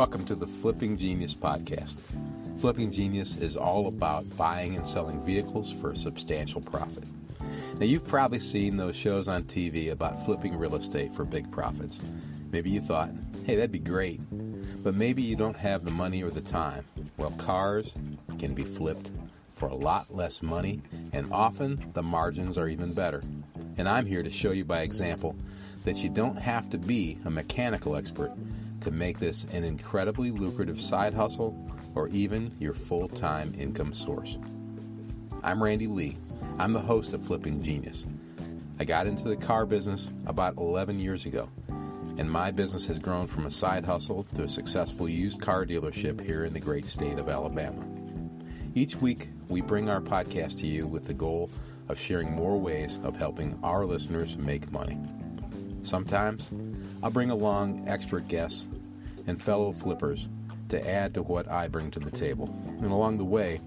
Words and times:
Welcome 0.00 0.24
to 0.24 0.34
the 0.34 0.46
Flipping 0.46 0.96
Genius 0.96 1.34
podcast. 1.34 1.96
Flipping 2.58 2.90
Genius 2.90 3.36
is 3.36 3.54
all 3.54 3.86
about 3.86 4.34
buying 4.34 4.74
and 4.74 4.88
selling 4.88 5.20
vehicles 5.26 5.74
for 5.74 5.90
a 5.90 5.96
substantial 5.96 6.62
profit. 6.62 7.04
Now, 7.78 7.84
you've 7.84 8.08
probably 8.08 8.38
seen 8.38 8.78
those 8.78 8.96
shows 8.96 9.28
on 9.28 9.44
TV 9.44 9.90
about 9.92 10.24
flipping 10.24 10.56
real 10.56 10.74
estate 10.76 11.12
for 11.12 11.26
big 11.26 11.52
profits. 11.52 12.00
Maybe 12.50 12.70
you 12.70 12.80
thought, 12.80 13.10
hey, 13.44 13.56
that'd 13.56 13.72
be 13.72 13.78
great. 13.78 14.22
But 14.82 14.94
maybe 14.94 15.20
you 15.20 15.36
don't 15.36 15.58
have 15.58 15.84
the 15.84 15.90
money 15.90 16.22
or 16.22 16.30
the 16.30 16.40
time. 16.40 16.86
Well, 17.18 17.32
cars 17.32 17.92
can 18.38 18.54
be 18.54 18.64
flipped 18.64 19.10
for 19.54 19.68
a 19.68 19.74
lot 19.74 20.14
less 20.14 20.40
money, 20.40 20.80
and 21.12 21.30
often 21.30 21.90
the 21.92 22.02
margins 22.02 22.56
are 22.56 22.68
even 22.68 22.94
better. 22.94 23.22
And 23.76 23.86
I'm 23.86 24.06
here 24.06 24.22
to 24.22 24.30
show 24.30 24.52
you 24.52 24.64
by 24.64 24.80
example 24.80 25.36
that 25.84 25.98
you 25.98 26.08
don't 26.08 26.36
have 26.36 26.70
to 26.70 26.78
be 26.78 27.18
a 27.26 27.30
mechanical 27.30 27.96
expert 27.96 28.32
to 28.80 28.90
make 28.90 29.18
this 29.18 29.44
an 29.52 29.64
incredibly 29.64 30.30
lucrative 30.30 30.80
side 30.80 31.14
hustle 31.14 31.70
or 31.94 32.08
even 32.08 32.52
your 32.58 32.74
full 32.74 33.08
time 33.08 33.54
income 33.58 33.92
source. 33.92 34.38
I'm 35.42 35.62
Randy 35.62 35.86
Lee. 35.86 36.16
I'm 36.58 36.72
the 36.72 36.80
host 36.80 37.12
of 37.12 37.24
Flipping 37.24 37.62
Genius. 37.62 38.06
I 38.78 38.84
got 38.84 39.06
into 39.06 39.24
the 39.24 39.36
car 39.36 39.66
business 39.66 40.10
about 40.26 40.56
11 40.56 40.98
years 40.98 41.26
ago, 41.26 41.48
and 42.18 42.30
my 42.30 42.50
business 42.50 42.86
has 42.86 42.98
grown 42.98 43.26
from 43.26 43.46
a 43.46 43.50
side 43.50 43.84
hustle 43.84 44.24
to 44.34 44.44
a 44.44 44.48
successful 44.48 45.08
used 45.08 45.40
car 45.40 45.66
dealership 45.66 46.20
here 46.20 46.44
in 46.44 46.52
the 46.52 46.60
great 46.60 46.86
state 46.86 47.18
of 47.18 47.28
Alabama. 47.28 47.84
Each 48.74 48.96
week, 48.96 49.30
we 49.48 49.60
bring 49.60 49.88
our 49.88 50.00
podcast 50.00 50.58
to 50.60 50.66
you 50.66 50.86
with 50.86 51.04
the 51.04 51.14
goal 51.14 51.50
of 51.88 51.98
sharing 51.98 52.32
more 52.32 52.58
ways 52.58 52.98
of 53.02 53.16
helping 53.16 53.58
our 53.62 53.84
listeners 53.84 54.38
make 54.38 54.70
money. 54.70 54.98
Sometimes 55.82 56.50
I'll 57.02 57.10
bring 57.10 57.30
along 57.30 57.88
expert 57.88 58.28
guests 58.28 58.68
and 59.26 59.40
fellow 59.40 59.72
flippers 59.72 60.28
to 60.68 60.88
add 60.88 61.14
to 61.14 61.22
what 61.22 61.50
I 61.50 61.68
bring 61.68 61.90
to 61.92 62.00
the 62.00 62.10
table. 62.10 62.54
And 62.78 62.92
along 62.92 63.18
the 63.18 63.24
way, 63.24 63.60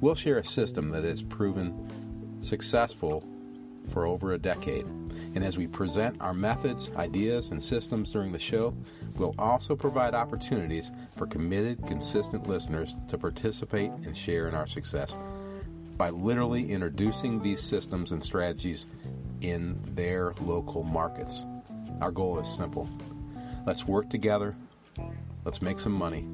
we'll 0.00 0.14
share 0.14 0.38
a 0.38 0.44
system 0.44 0.90
that 0.90 1.04
has 1.04 1.22
proven 1.22 2.38
successful 2.40 3.26
for 3.88 4.06
over 4.06 4.32
a 4.32 4.38
decade. 4.38 4.86
And 5.34 5.44
as 5.44 5.56
we 5.56 5.66
present 5.66 6.16
our 6.20 6.34
methods, 6.34 6.90
ideas, 6.96 7.50
and 7.50 7.62
systems 7.62 8.12
during 8.12 8.32
the 8.32 8.38
show, 8.38 8.74
we'll 9.16 9.34
also 9.38 9.76
provide 9.76 10.14
opportunities 10.14 10.90
for 11.16 11.26
committed, 11.26 11.86
consistent 11.86 12.48
listeners 12.48 12.96
to 13.08 13.18
participate 13.18 13.90
and 13.90 14.16
share 14.16 14.48
in 14.48 14.54
our 14.54 14.66
success 14.66 15.14
by 15.96 16.10
literally 16.10 16.70
introducing 16.70 17.42
these 17.42 17.60
systems 17.60 18.10
and 18.10 18.24
strategies 18.24 18.86
in 19.40 19.78
their 19.94 20.32
local 20.40 20.82
markets. 20.82 21.44
Our 22.00 22.10
goal 22.10 22.38
is 22.38 22.48
simple 22.48 22.88
let's 23.66 23.86
work 23.86 24.08
together, 24.08 24.56
let's 25.44 25.60
make 25.60 25.78
some 25.78 25.92
money, 25.92 26.26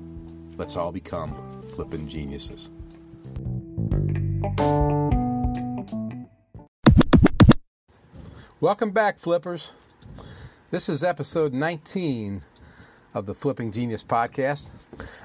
let's 0.56 0.76
all 0.76 0.92
become 0.92 1.62
flipping 1.74 2.06
geniuses. 2.06 2.70
Welcome 8.60 8.92
back, 8.92 9.18
flippers. 9.18 9.72
This 10.70 10.88
is 10.88 11.02
episode 11.02 11.52
19 11.52 12.42
of 13.12 13.26
the 13.26 13.34
Flipping 13.34 13.72
Genius 13.72 14.04
podcast. 14.04 14.70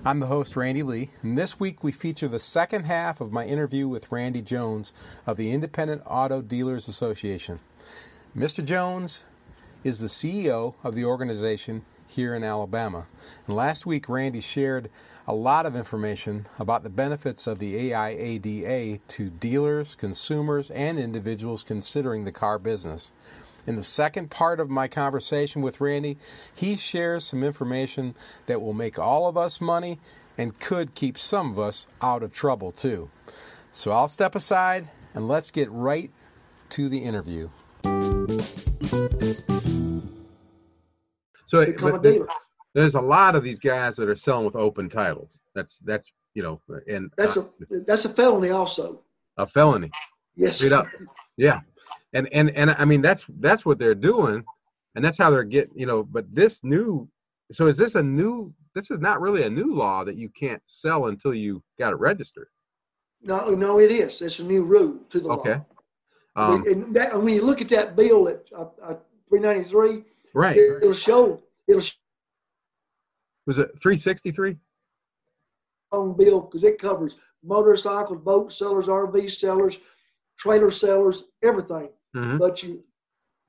I'm 0.03 0.19
the 0.19 0.25
host, 0.25 0.55
Randy 0.55 0.81
Lee, 0.81 1.11
and 1.21 1.37
this 1.37 1.59
week 1.59 1.83
we 1.83 1.91
feature 1.91 2.27
the 2.27 2.39
second 2.39 2.85
half 2.85 3.21
of 3.21 3.31
my 3.31 3.45
interview 3.45 3.87
with 3.87 4.11
Randy 4.11 4.41
Jones 4.41 4.91
of 5.27 5.37
the 5.37 5.51
Independent 5.51 6.01
Auto 6.07 6.41
Dealers 6.41 6.87
Association. 6.87 7.59
Mr. 8.35 8.65
Jones 8.65 9.23
is 9.83 9.99
the 9.99 10.07
CEO 10.07 10.75
of 10.83 10.95
the 10.95 11.05
organization 11.05 11.83
here 12.07 12.35
in 12.35 12.43
Alabama. 12.43 13.07
And 13.47 13.55
last 13.55 13.85
week, 13.85 14.09
Randy 14.09 14.41
shared 14.41 14.89
a 15.27 15.33
lot 15.33 15.65
of 15.65 15.75
information 15.75 16.47
about 16.59 16.83
the 16.83 16.89
benefits 16.89 17.47
of 17.47 17.59
the 17.59 17.91
AIADA 17.91 18.99
to 19.07 19.29
dealers, 19.29 19.95
consumers, 19.95 20.69
and 20.71 20.99
individuals 20.99 21.63
considering 21.63 22.25
the 22.25 22.31
car 22.31 22.59
business. 22.59 23.11
In 23.65 23.75
the 23.75 23.83
second 23.83 24.29
part 24.31 24.59
of 24.59 24.69
my 24.69 24.87
conversation 24.87 25.61
with 25.61 25.79
Randy, 25.79 26.17
he 26.53 26.75
shares 26.75 27.25
some 27.25 27.43
information 27.43 28.15
that 28.47 28.61
will 28.61 28.73
make 28.73 28.99
all 28.99 29.27
of 29.27 29.37
us 29.37 29.61
money 29.61 29.99
and 30.37 30.59
could 30.59 30.95
keep 30.95 31.17
some 31.17 31.51
of 31.51 31.59
us 31.59 31.87
out 32.01 32.23
of 32.23 32.33
trouble 32.33 32.71
too. 32.71 33.09
So 33.71 33.91
I'll 33.91 34.07
step 34.07 34.35
aside 34.35 34.87
and 35.13 35.27
let's 35.27 35.51
get 35.51 35.71
right 35.71 36.11
to 36.69 36.89
the 36.89 36.99
interview. 36.99 37.49
So 41.47 41.65
there's, 41.65 42.21
there's 42.73 42.95
a 42.95 43.01
lot 43.01 43.35
of 43.35 43.43
these 43.43 43.59
guys 43.59 43.97
that 43.97 44.07
are 44.07 44.15
selling 44.15 44.45
with 44.45 44.55
open 44.55 44.89
titles. 44.89 45.37
That's 45.53 45.79
that's 45.79 46.09
you 46.33 46.43
know, 46.43 46.61
and 46.87 47.11
that's 47.17 47.35
uh, 47.35 47.41
a 47.41 47.79
that's 47.85 48.05
a 48.05 48.13
felony 48.13 48.51
also. 48.51 49.01
A 49.37 49.45
felony. 49.45 49.91
Yes. 50.35 50.57
Straight 50.57 50.71
up. 50.71 50.87
Yeah. 51.35 51.59
And 52.13 52.29
and 52.31 52.51
and 52.51 52.71
I 52.71 52.85
mean 52.85 53.01
that's 53.01 53.25
that's 53.39 53.65
what 53.65 53.79
they're 53.79 53.95
doing, 53.95 54.43
and 54.95 55.03
that's 55.03 55.17
how 55.17 55.29
they're 55.29 55.43
getting 55.43 55.77
you 55.77 55.85
know. 55.85 56.03
But 56.03 56.33
this 56.33 56.63
new, 56.63 57.07
so 57.51 57.67
is 57.67 57.77
this 57.77 57.95
a 57.95 58.03
new? 58.03 58.53
This 58.73 58.89
is 58.89 58.99
not 58.99 59.19
really 59.19 59.43
a 59.43 59.49
new 59.49 59.73
law 59.73 60.05
that 60.05 60.15
you 60.15 60.29
can't 60.29 60.61
sell 60.65 61.07
until 61.07 61.33
you 61.33 61.61
got 61.77 61.91
it 61.91 61.97
registered. 61.97 62.47
No, 63.21 63.49
no, 63.49 63.79
it 63.79 63.91
is. 63.91 64.21
It's 64.21 64.39
a 64.39 64.43
new 64.43 64.63
rule 64.63 64.99
to 65.09 65.19
the 65.19 65.27
law. 65.27 65.35
okay. 65.35 65.55
law. 65.55 65.65
Um, 66.35 66.65
and, 66.65 66.95
that, 66.95 67.15
when 67.15 67.33
you 67.33 67.43
look 67.43 67.61
at 67.61 67.69
that 67.69 67.95
bill 67.95 68.29
at 68.29 68.45
uh, 68.57 68.67
uh, 68.81 68.95
393, 69.29 70.03
Right. 70.33 70.57
It'll 70.57 70.93
show. 70.93 71.41
It'll. 71.67 71.83
Was 73.47 73.57
it 73.57 73.71
363? 73.81 74.57
On 75.91 76.15
bill 76.15 76.41
because 76.41 76.63
it 76.63 76.79
covers 76.79 77.15
motorcycles, 77.43 78.19
boat 78.23 78.53
sellers, 78.53 78.85
RV 78.85 79.31
sellers, 79.31 79.77
trailer 80.39 80.71
sellers, 80.71 81.23
everything. 81.43 81.89
Mm-hmm. 82.15 82.37
But 82.37 82.63
you, 82.63 82.83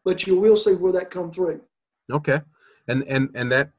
but 0.04 0.26
you 0.26 0.40
will 0.40 0.56
see 0.56 0.74
where 0.74 0.92
that 0.92 1.10
come 1.10 1.30
through. 1.32 1.60
Okay, 2.10 2.40
and 2.88 3.04
and 3.04 3.30
and 3.34 3.52
that, 3.52 3.70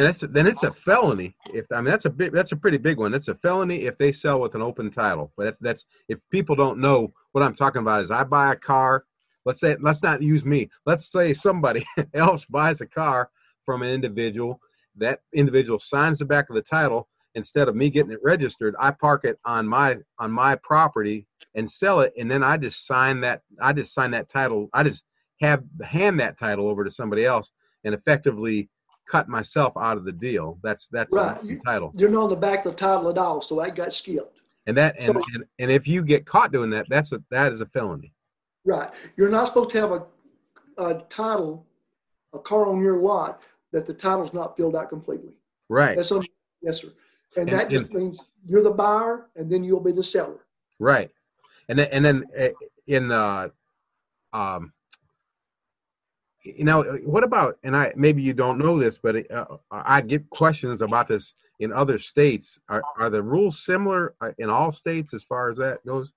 and 0.00 0.08
that's 0.08 0.20
then 0.20 0.46
it's 0.46 0.62
a 0.62 0.72
felony. 0.72 1.34
If 1.52 1.66
I 1.70 1.76
mean 1.76 1.90
that's 1.90 2.06
a 2.06 2.10
big, 2.10 2.32
that's 2.32 2.52
a 2.52 2.56
pretty 2.56 2.78
big 2.78 2.98
one. 2.98 3.12
It's 3.12 3.28
a 3.28 3.34
felony 3.34 3.86
if 3.86 3.98
they 3.98 4.12
sell 4.12 4.40
with 4.40 4.54
an 4.54 4.62
open 4.62 4.90
title. 4.90 5.32
But 5.36 5.44
that's 5.44 5.58
that's 5.60 5.84
if 6.08 6.18
people 6.30 6.56
don't 6.56 6.78
know 6.78 7.12
what 7.32 7.44
I'm 7.44 7.54
talking 7.54 7.82
about 7.82 8.02
is 8.02 8.10
I 8.10 8.24
buy 8.24 8.52
a 8.52 8.56
car 8.56 9.04
let's 9.44 9.60
say 9.60 9.76
let's 9.80 10.02
not 10.02 10.22
use 10.22 10.44
me 10.44 10.68
let's 10.86 11.10
say 11.10 11.32
somebody 11.34 11.84
else 12.14 12.44
buys 12.44 12.80
a 12.80 12.86
car 12.86 13.30
from 13.64 13.82
an 13.82 13.90
individual 13.90 14.60
that 14.96 15.20
individual 15.34 15.78
signs 15.78 16.18
the 16.18 16.24
back 16.24 16.48
of 16.50 16.56
the 16.56 16.62
title 16.62 17.08
instead 17.34 17.68
of 17.68 17.76
me 17.76 17.90
getting 17.90 18.12
it 18.12 18.18
registered 18.22 18.74
i 18.78 18.90
park 18.90 19.24
it 19.24 19.38
on 19.44 19.66
my 19.66 19.96
on 20.18 20.30
my 20.30 20.54
property 20.56 21.26
and 21.54 21.70
sell 21.70 22.00
it 22.00 22.12
and 22.18 22.30
then 22.30 22.42
i 22.42 22.56
just 22.56 22.86
sign 22.86 23.20
that 23.20 23.42
i 23.60 23.72
just 23.72 23.94
sign 23.94 24.10
that 24.10 24.28
title 24.28 24.68
i 24.74 24.82
just 24.82 25.04
have 25.40 25.62
hand 25.82 26.20
that 26.20 26.38
title 26.38 26.68
over 26.68 26.84
to 26.84 26.90
somebody 26.90 27.24
else 27.24 27.50
and 27.84 27.94
effectively 27.94 28.68
cut 29.10 29.28
myself 29.28 29.72
out 29.76 29.96
of 29.96 30.04
the 30.04 30.12
deal 30.12 30.58
that's 30.62 30.88
that's 30.88 31.14
right. 31.14 31.42
the 31.42 31.58
title 31.64 31.92
you're 31.96 32.10
not 32.10 32.24
on 32.24 32.30
the 32.30 32.36
back 32.36 32.64
of 32.64 32.72
the 32.72 32.78
title 32.78 33.10
at 33.10 33.18
all 33.18 33.42
so 33.42 33.56
that 33.56 33.74
got 33.74 33.92
skipped 33.92 34.38
and 34.66 34.76
that 34.76 34.94
and, 34.98 35.14
so, 35.14 35.22
and, 35.34 35.44
and 35.58 35.70
if 35.70 35.88
you 35.88 36.02
get 36.02 36.24
caught 36.26 36.52
doing 36.52 36.70
that 36.70 36.86
that's 36.88 37.12
a 37.12 37.22
that 37.30 37.52
is 37.52 37.60
a 37.60 37.66
felony 37.66 38.12
Right. 38.64 38.90
You're 39.16 39.30
not 39.30 39.46
supposed 39.46 39.70
to 39.70 39.80
have 39.80 39.92
a, 39.92 40.04
a 40.78 41.02
title, 41.10 41.66
a 42.32 42.38
car 42.38 42.66
on 42.66 42.82
your 42.82 42.98
lot 42.98 43.40
that 43.72 43.86
the 43.86 43.94
title's 43.94 44.32
not 44.32 44.56
filled 44.56 44.76
out 44.76 44.88
completely. 44.88 45.38
Right. 45.68 45.96
That's 45.96 46.10
a, 46.10 46.22
yes, 46.62 46.80
sir. 46.80 46.88
And, 47.36 47.48
and 47.48 47.58
that 47.58 47.70
just 47.70 47.84
and, 47.84 47.94
means 47.94 48.20
you're 48.44 48.62
the 48.62 48.70
buyer, 48.70 49.26
and 49.36 49.50
then 49.50 49.62
you'll 49.62 49.80
be 49.80 49.92
the 49.92 50.04
seller. 50.04 50.44
Right. 50.78 51.10
And 51.68 51.78
then, 51.78 51.88
and 51.92 52.04
then 52.04 52.24
eh, 52.34 52.50
in 52.88 53.12
uh, 53.12 53.48
um, 54.32 54.72
you 56.42 56.64
know, 56.64 56.82
what 57.04 57.24
about? 57.24 57.58
And 57.62 57.76
I 57.76 57.92
maybe 57.96 58.22
you 58.22 58.32
don't 58.32 58.58
know 58.58 58.78
this, 58.78 58.98
but 58.98 59.30
uh, 59.30 59.44
I 59.70 60.00
get 60.00 60.28
questions 60.30 60.80
about 60.80 61.08
this 61.08 61.34
in 61.58 61.72
other 61.72 61.98
states. 61.98 62.58
Are 62.68 62.82
are 62.98 63.10
the 63.10 63.22
rules 63.22 63.64
similar 63.64 64.14
uh, 64.20 64.32
in 64.38 64.48
all 64.50 64.72
states 64.72 65.12
as 65.14 65.22
far 65.24 65.50
as 65.50 65.56
that 65.58 65.84
goes? 65.84 66.12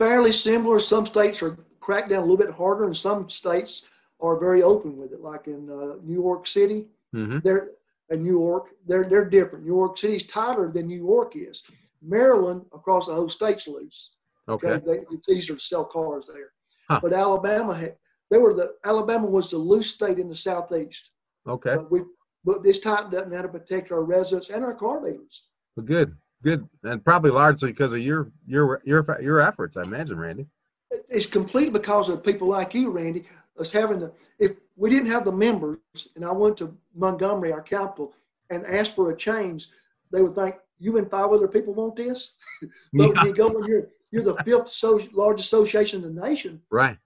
fairly 0.00 0.32
similar. 0.32 0.80
Some 0.80 1.06
states 1.06 1.42
are 1.42 1.58
cracked 1.78 2.08
down 2.08 2.18
a 2.18 2.22
little 2.22 2.36
bit 2.36 2.50
harder, 2.50 2.86
and 2.86 2.96
some 2.96 3.30
states 3.30 3.82
are 4.20 4.40
very 4.40 4.62
open 4.62 4.96
with 4.96 5.12
it. 5.12 5.20
Like 5.20 5.46
in 5.46 5.70
uh, 5.70 5.96
New 6.02 6.14
York 6.14 6.48
City, 6.48 6.86
mm-hmm. 7.14 7.38
they're 7.44 7.68
in 8.08 8.24
New 8.24 8.40
York, 8.40 8.70
they're 8.88 9.04
they're 9.04 9.28
different. 9.28 9.64
New 9.64 9.76
York 9.76 9.98
City's 9.98 10.26
tighter 10.26 10.72
than 10.74 10.88
New 10.88 10.96
York 10.96 11.36
is. 11.36 11.62
Maryland, 12.02 12.62
across 12.72 13.06
the 13.06 13.14
whole 13.14 13.28
state's 13.28 13.68
loose. 13.68 14.10
Okay, 14.48 14.80
they, 14.84 15.00
it's 15.12 15.28
easier 15.28 15.54
to 15.54 15.62
sell 15.62 15.84
cars 15.84 16.24
there. 16.26 16.50
Huh. 16.88 17.00
But 17.02 17.12
Alabama 17.12 17.76
had 17.76 17.96
they 18.30 18.38
were 18.38 18.54
the 18.54 18.74
Alabama 18.84 19.26
was 19.26 19.50
the 19.50 19.58
loose 19.58 19.90
state 19.90 20.18
in 20.18 20.28
the 20.28 20.36
southeast. 20.36 21.10
Okay, 21.46 21.76
but 21.76 21.90
we 21.90 22.02
but 22.44 22.62
this 22.62 22.80
tightened 22.80 23.14
up 23.14 23.28
now 23.30 23.42
to 23.42 23.48
protect 23.48 23.92
our 23.92 24.02
residents 24.02 24.50
and 24.50 24.64
our 24.64 24.74
car 24.74 25.00
dealers. 25.00 25.42
Well, 25.76 25.86
good. 25.86 26.16
Good, 26.42 26.66
and 26.84 27.04
probably 27.04 27.30
largely 27.30 27.70
because 27.70 27.92
of 27.92 27.98
your 27.98 28.30
your 28.46 28.80
your 28.84 29.04
your 29.20 29.40
efforts, 29.40 29.76
I 29.76 29.82
imagine, 29.82 30.18
Randy. 30.18 30.46
It's 31.08 31.26
complete 31.26 31.72
because 31.72 32.08
of 32.08 32.24
people 32.24 32.48
like 32.48 32.72
you, 32.74 32.90
Randy. 32.90 33.26
Us 33.58 33.70
having 33.70 34.00
the 34.00 34.10
if 34.38 34.52
we 34.76 34.88
didn't 34.88 35.10
have 35.10 35.26
the 35.26 35.32
members, 35.32 35.78
and 36.16 36.24
I 36.24 36.32
went 36.32 36.56
to 36.58 36.74
Montgomery, 36.94 37.52
our 37.52 37.60
capital, 37.60 38.14
and 38.48 38.64
asked 38.64 38.94
for 38.96 39.10
a 39.10 39.16
change, 39.16 39.68
they 40.10 40.22
would 40.22 40.34
think 40.34 40.54
you 40.78 40.96
and 40.96 41.10
five 41.10 41.30
other 41.30 41.46
people 41.46 41.74
want 41.74 41.96
this. 41.96 42.32
but 42.62 42.70
Yeah. 42.92 43.08
when 43.08 43.26
you 43.26 43.34
go 43.34 43.48
when 43.48 43.64
you're 43.64 43.88
you're 44.10 44.22
the 44.24 44.36
fifth 44.42 44.72
so, 44.72 44.98
largest 45.12 45.48
association 45.48 46.02
in 46.04 46.14
the 46.14 46.22
nation, 46.22 46.60
Right. 46.70 46.96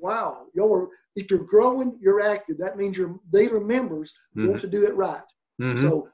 Wow, 0.00 0.46
you're 0.54 0.88
if 1.16 1.30
you're 1.30 1.44
growing, 1.44 1.98
you're 2.00 2.20
active. 2.20 2.56
That 2.58 2.76
means 2.76 2.96
your 2.96 3.18
dealer 3.32 3.60
members 3.60 4.12
want 4.34 4.58
Mhm. 4.58 4.60
to 4.60 4.68
do 4.68 4.86
it 4.86 4.94
right. 4.94 5.22
Mhm. 5.60 5.80
So, 5.80 6.08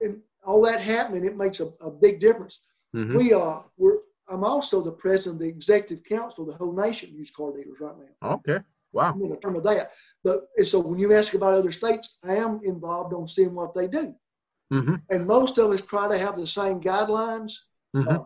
and 0.00 0.22
all 0.44 0.60
that 0.62 0.80
happening, 0.80 1.24
it 1.24 1.36
makes 1.36 1.60
a, 1.60 1.66
a 1.80 1.90
big 1.90 2.20
difference. 2.20 2.58
Mhm. 2.94 3.16
We 3.16 3.32
uh, 3.32 3.60
we're 3.76 3.98
I'm 4.28 4.44
also 4.44 4.80
the 4.82 4.92
president 4.92 5.34
of 5.34 5.40
the 5.40 5.48
executive 5.48 6.04
council 6.04 6.44
of 6.44 6.48
the 6.50 6.56
whole 6.56 6.72
nation 6.72 7.14
used 7.14 7.34
car 7.34 7.52
dealers 7.52 7.80
right 7.80 7.96
now. 7.98 8.34
Okay. 8.34 8.60
Wow. 8.92 9.12
I'm 9.12 9.28
to 9.28 9.36
term 9.36 9.56
of 9.56 9.62
that. 9.64 9.92
But 10.22 10.48
so 10.64 10.78
when 10.78 10.98
you 10.98 11.12
ask 11.14 11.34
about 11.34 11.54
other 11.54 11.72
states, 11.72 12.16
I 12.22 12.36
am 12.36 12.60
involved 12.64 13.14
on 13.14 13.26
seeing 13.26 13.54
what 13.54 13.74
they 13.74 13.88
do. 13.88 14.14
hmm 14.70 14.96
And 15.10 15.26
most 15.26 15.58
of 15.58 15.70
us 15.70 15.80
try 15.82 16.08
to 16.08 16.18
have 16.18 16.36
the 16.36 16.46
same 16.46 16.80
guidelines. 16.80 17.52
hmm 17.94 18.08
Uh, 18.08 18.24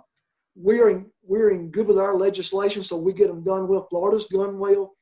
we're 0.56 0.88
in 0.90 1.10
we're 1.22 1.50
in 1.50 1.70
good 1.70 1.86
with 1.86 1.98
our 1.98 2.16
legislation, 2.16 2.82
so 2.84 2.96
we 2.96 3.12
get 3.12 3.28
them 3.28 3.42
done 3.42 3.68
well. 3.68 3.86
Florida's 3.90 4.26
done 4.26 4.58
well. 4.58 4.95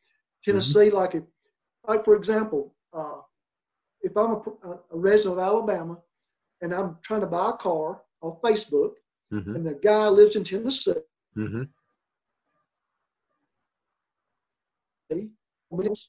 Tennessee, 0.45 0.91
like 0.91 1.15
if, 1.15 1.23
like 1.89 2.05
for 2.05 2.15
example, 2.17 2.75
uh, 2.93 3.21
if 4.03 4.17
I'm 4.17 4.33
a, 4.33 4.71
a 4.93 4.99
resident 4.99 5.39
of 5.39 5.45
Alabama 5.45 5.99
and 6.61 6.73
I'm 6.75 6.99
trying 7.03 7.21
to 7.21 7.27
buy 7.27 7.51
a 7.51 7.53
car 7.55 8.03
on 8.23 8.37
Facebook, 8.45 8.93
hmm 9.31 9.57
and 9.57 9.67
the 9.67 9.79
guy 9.83 10.09
lives 10.09 10.37
in 10.37 10.45
Tennessee, 10.45 10.95
hmm 11.35 11.63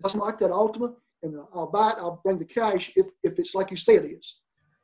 something 0.01 0.21
like 0.21 0.39
that 0.39 0.51
Altima, 0.51 0.93
and 1.23 1.39
I'll 1.53 1.67
buy 1.71 1.91
it. 1.91 1.97
I'll 1.97 2.21
bring 2.23 2.39
the 2.39 2.45
cash 2.45 2.91
if, 2.95 3.07
if 3.23 3.39
it's 3.39 3.55
like 3.55 3.71
you 3.71 3.77
say 3.77 3.95
it 3.95 4.05
is. 4.05 4.35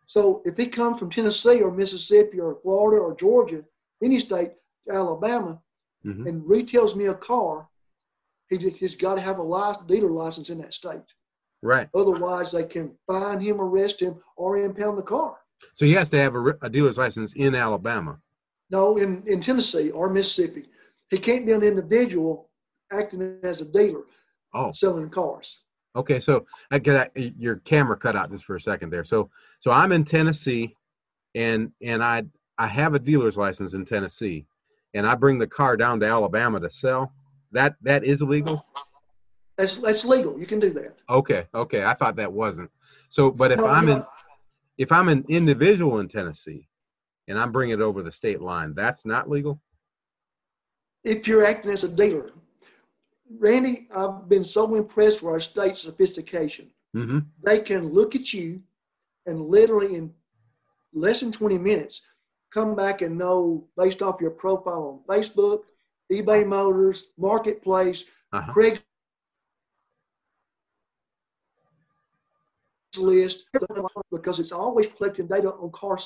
So 0.07 0.41
if 0.45 0.57
he 0.57 0.67
comes 0.67 0.99
from 0.99 1.09
Tennessee 1.09 1.61
or 1.61 1.71
Mississippi 1.71 2.39
or 2.39 2.59
Florida 2.61 3.01
or 3.01 3.15
Georgia, 3.15 3.63
any 4.03 4.19
state, 4.19 4.51
to 4.87 4.93
Alabama, 4.93 5.61
hmm 6.03 6.27
and 6.27 6.47
retails 6.47 6.95
me 6.95 7.05
a 7.05 7.13
car, 7.13 7.67
he, 8.59 8.69
he's 8.71 8.95
got 8.95 9.15
to 9.15 9.21
have 9.21 9.39
a 9.39 9.43
license, 9.43 9.87
dealer 9.87 10.11
license 10.11 10.49
in 10.49 10.59
that 10.59 10.73
state. 10.73 10.99
Right. 11.63 11.87
Otherwise, 11.95 12.51
they 12.51 12.63
can 12.63 12.91
fine 13.07 13.39
him, 13.39 13.61
arrest 13.61 14.01
him, 14.01 14.15
or 14.35 14.57
impound 14.57 14.97
the 14.97 15.03
car. 15.03 15.37
So 15.75 15.85
he 15.85 15.93
has 15.93 16.09
to 16.09 16.17
have 16.17 16.35
a, 16.35 16.57
a 16.63 16.69
dealer's 16.69 16.97
license 16.97 17.33
in 17.33 17.55
Alabama. 17.55 18.17
No, 18.71 18.97
in, 18.97 19.23
in 19.27 19.41
Tennessee 19.41 19.91
or 19.91 20.09
Mississippi, 20.09 20.65
he 21.09 21.17
can't 21.19 21.45
be 21.45 21.51
an 21.51 21.61
individual 21.63 22.49
acting 22.91 23.37
as 23.43 23.61
a 23.61 23.65
dealer 23.65 24.03
Oh, 24.53 24.71
selling 24.73 25.09
cars. 25.09 25.59
okay. 25.95 26.19
So 26.19 26.45
I 26.71 26.79
that- 26.79 27.11
your 27.15 27.57
camera 27.57 27.95
cut 27.97 28.15
out 28.15 28.31
just 28.31 28.43
for 28.45 28.55
a 28.55 28.61
second 28.61 28.89
there. 28.89 29.05
So 29.05 29.29
so 29.59 29.71
I'm 29.71 29.91
in 29.91 30.03
Tennessee, 30.03 30.75
and 31.35 31.71
and 31.81 32.03
I 32.03 32.23
I 32.57 32.67
have 32.67 32.93
a 32.95 32.99
dealer's 32.99 33.37
license 33.37 33.73
in 33.73 33.85
Tennessee, 33.85 34.45
and 34.93 35.05
I 35.07 35.15
bring 35.15 35.37
the 35.39 35.47
car 35.47 35.77
down 35.77 35.99
to 36.01 36.05
Alabama 36.07 36.59
to 36.59 36.69
sell. 36.69 37.13
That 37.51 37.75
that 37.81 38.03
is 38.03 38.21
illegal. 38.21 38.65
That's 39.57 39.75
that's 39.75 40.05
legal. 40.05 40.39
You 40.39 40.45
can 40.45 40.59
do 40.59 40.69
that. 40.71 40.97
Okay, 41.09 41.47
okay. 41.53 41.83
I 41.83 41.93
thought 41.93 42.15
that 42.15 42.31
wasn't. 42.31 42.71
So, 43.09 43.29
but 43.31 43.51
if 43.51 43.57
No, 43.59 43.67
I'm 43.67 43.85
no, 43.85 43.95
in 43.97 44.05
if 44.77 44.91
I'm 44.91 45.09
an 45.09 45.25
individual 45.27 45.99
in 45.99 46.07
Tennessee, 46.07 46.67
and 47.27 47.37
I'm 47.37 47.51
bringing 47.51 47.75
it 47.75 47.81
over 47.81 48.01
the 48.01 48.11
state 48.11 48.41
line, 48.41 48.73
that's 48.75 49.05
not 49.05 49.29
legal. 49.29 49.61
if 51.03 51.27
you're 51.27 51.45
acting 51.45 51.71
as 51.71 51.83
a 51.83 51.89
dealer. 51.89 52.31
Randy, 53.39 53.87
I've 53.95 54.27
been 54.27 54.43
so 54.43 54.75
impressed 54.75 55.21
with 55.21 55.31
our 55.31 55.41
state's 55.41 55.81
sophistication. 55.83 56.69
Mm-hmm. 56.95 57.19
They 57.43 57.59
can 57.61 57.89
look 57.93 58.15
at 58.15 58.33
you 58.33 58.61
and 59.25 59.47
literally 59.47 59.95
in 59.95 60.11
less 60.93 61.21
than 61.21 61.31
20 61.31 61.57
minutes 61.57 62.01
come 62.53 62.75
back 62.75 63.01
and 63.01 63.17
know 63.17 63.65
based 63.77 64.01
off 64.01 64.19
your 64.19 64.31
profile 64.31 65.01
on 65.07 65.17
Facebook, 65.17 65.61
eBay 66.11 66.45
Motors, 66.45 67.05
Marketplace, 67.17 68.03
Uh-huh. 68.33 68.51
Craigslist, 68.53 68.83
because 69.71 69.99
it's 69.99 70.11
always 70.11 70.47
collecting 70.57 70.87
data 73.57 73.75
on 73.75 74.11
car 74.11 74.37
sales, 74.37 74.79
cars 75.27 75.29
for 75.69 75.71
sale. 75.71 76.03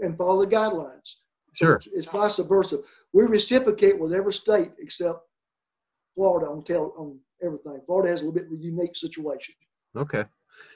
and 0.01 0.17
follow 0.17 0.45
the 0.45 0.51
guidelines. 0.51 1.15
Sure. 1.55 1.77
It's, 1.77 1.89
it's 1.93 2.07
vice 2.09 2.37
versa. 2.37 2.79
We 3.13 3.25
reciprocate 3.25 3.99
with 3.99 4.13
every 4.13 4.35
state 4.35 4.73
except 4.79 5.21
Florida 6.15 6.51
on 6.51 6.65
tell 6.65 6.95
on 6.99 7.19
everything. 7.43 7.81
Florida 7.87 8.11
has 8.11 8.21
a 8.21 8.25
little 8.25 8.35
bit 8.35 8.47
of 8.47 8.53
a 8.53 8.63
unique 8.63 8.97
situation. 8.97 9.55
Okay. 9.97 10.25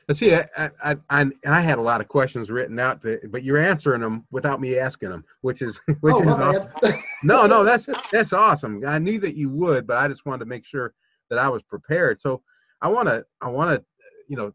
Let's 0.09 0.19
see. 0.19 0.35
I, 0.35 0.71
I, 0.83 0.97
I, 1.09 1.27
I, 1.47 1.61
had 1.61 1.79
a 1.79 1.83
lot 1.83 2.01
of 2.01 2.09
questions 2.09 2.51
written 2.51 2.79
out, 2.79 3.01
to, 3.03 3.21
but 3.31 3.45
you're 3.45 3.63
answering 3.63 4.03
them 4.03 4.27
without 4.31 4.61
me 4.61 4.79
asking 4.79 5.11
them, 5.11 5.25
which 5.41 5.63
is 5.63 5.81
which 6.01 6.17
oh, 6.17 6.23
is 6.23 6.37
awesome. 6.37 7.03
no, 7.23 7.47
no, 7.47 7.65
that's 7.65 7.89
that's 8.11 8.33
awesome. 8.33 8.83
I 8.87 8.99
knew 8.99 9.19
that 9.21 9.37
you 9.37 9.49
would, 9.51 9.87
but 9.87 9.99
I 9.99 10.09
just 10.09 10.27
wanted 10.27 10.41
to 10.41 10.47
make 10.47 10.67
sure 10.67 10.95
that 11.31 11.39
I 11.39 11.49
was 11.49 11.63
prepared. 11.63 12.21
So 12.21 12.43
I 12.83 12.89
want 12.89 13.09
to, 13.09 13.25
I 13.41 13.49
want 13.49 13.71
to, 13.71 13.85
you 14.29 14.37
know, 14.37 14.53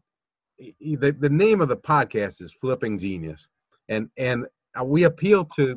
the 0.58 1.16
the 1.18 1.30
name 1.30 1.60
of 1.60 1.68
the 1.68 1.76
podcast 1.76 2.42
is 2.42 2.54
Flipping 2.60 2.98
Genius, 2.98 3.48
and 3.88 4.08
and 4.16 4.46
uh, 4.78 4.84
we 4.84 5.04
appeal 5.04 5.44
to, 5.44 5.76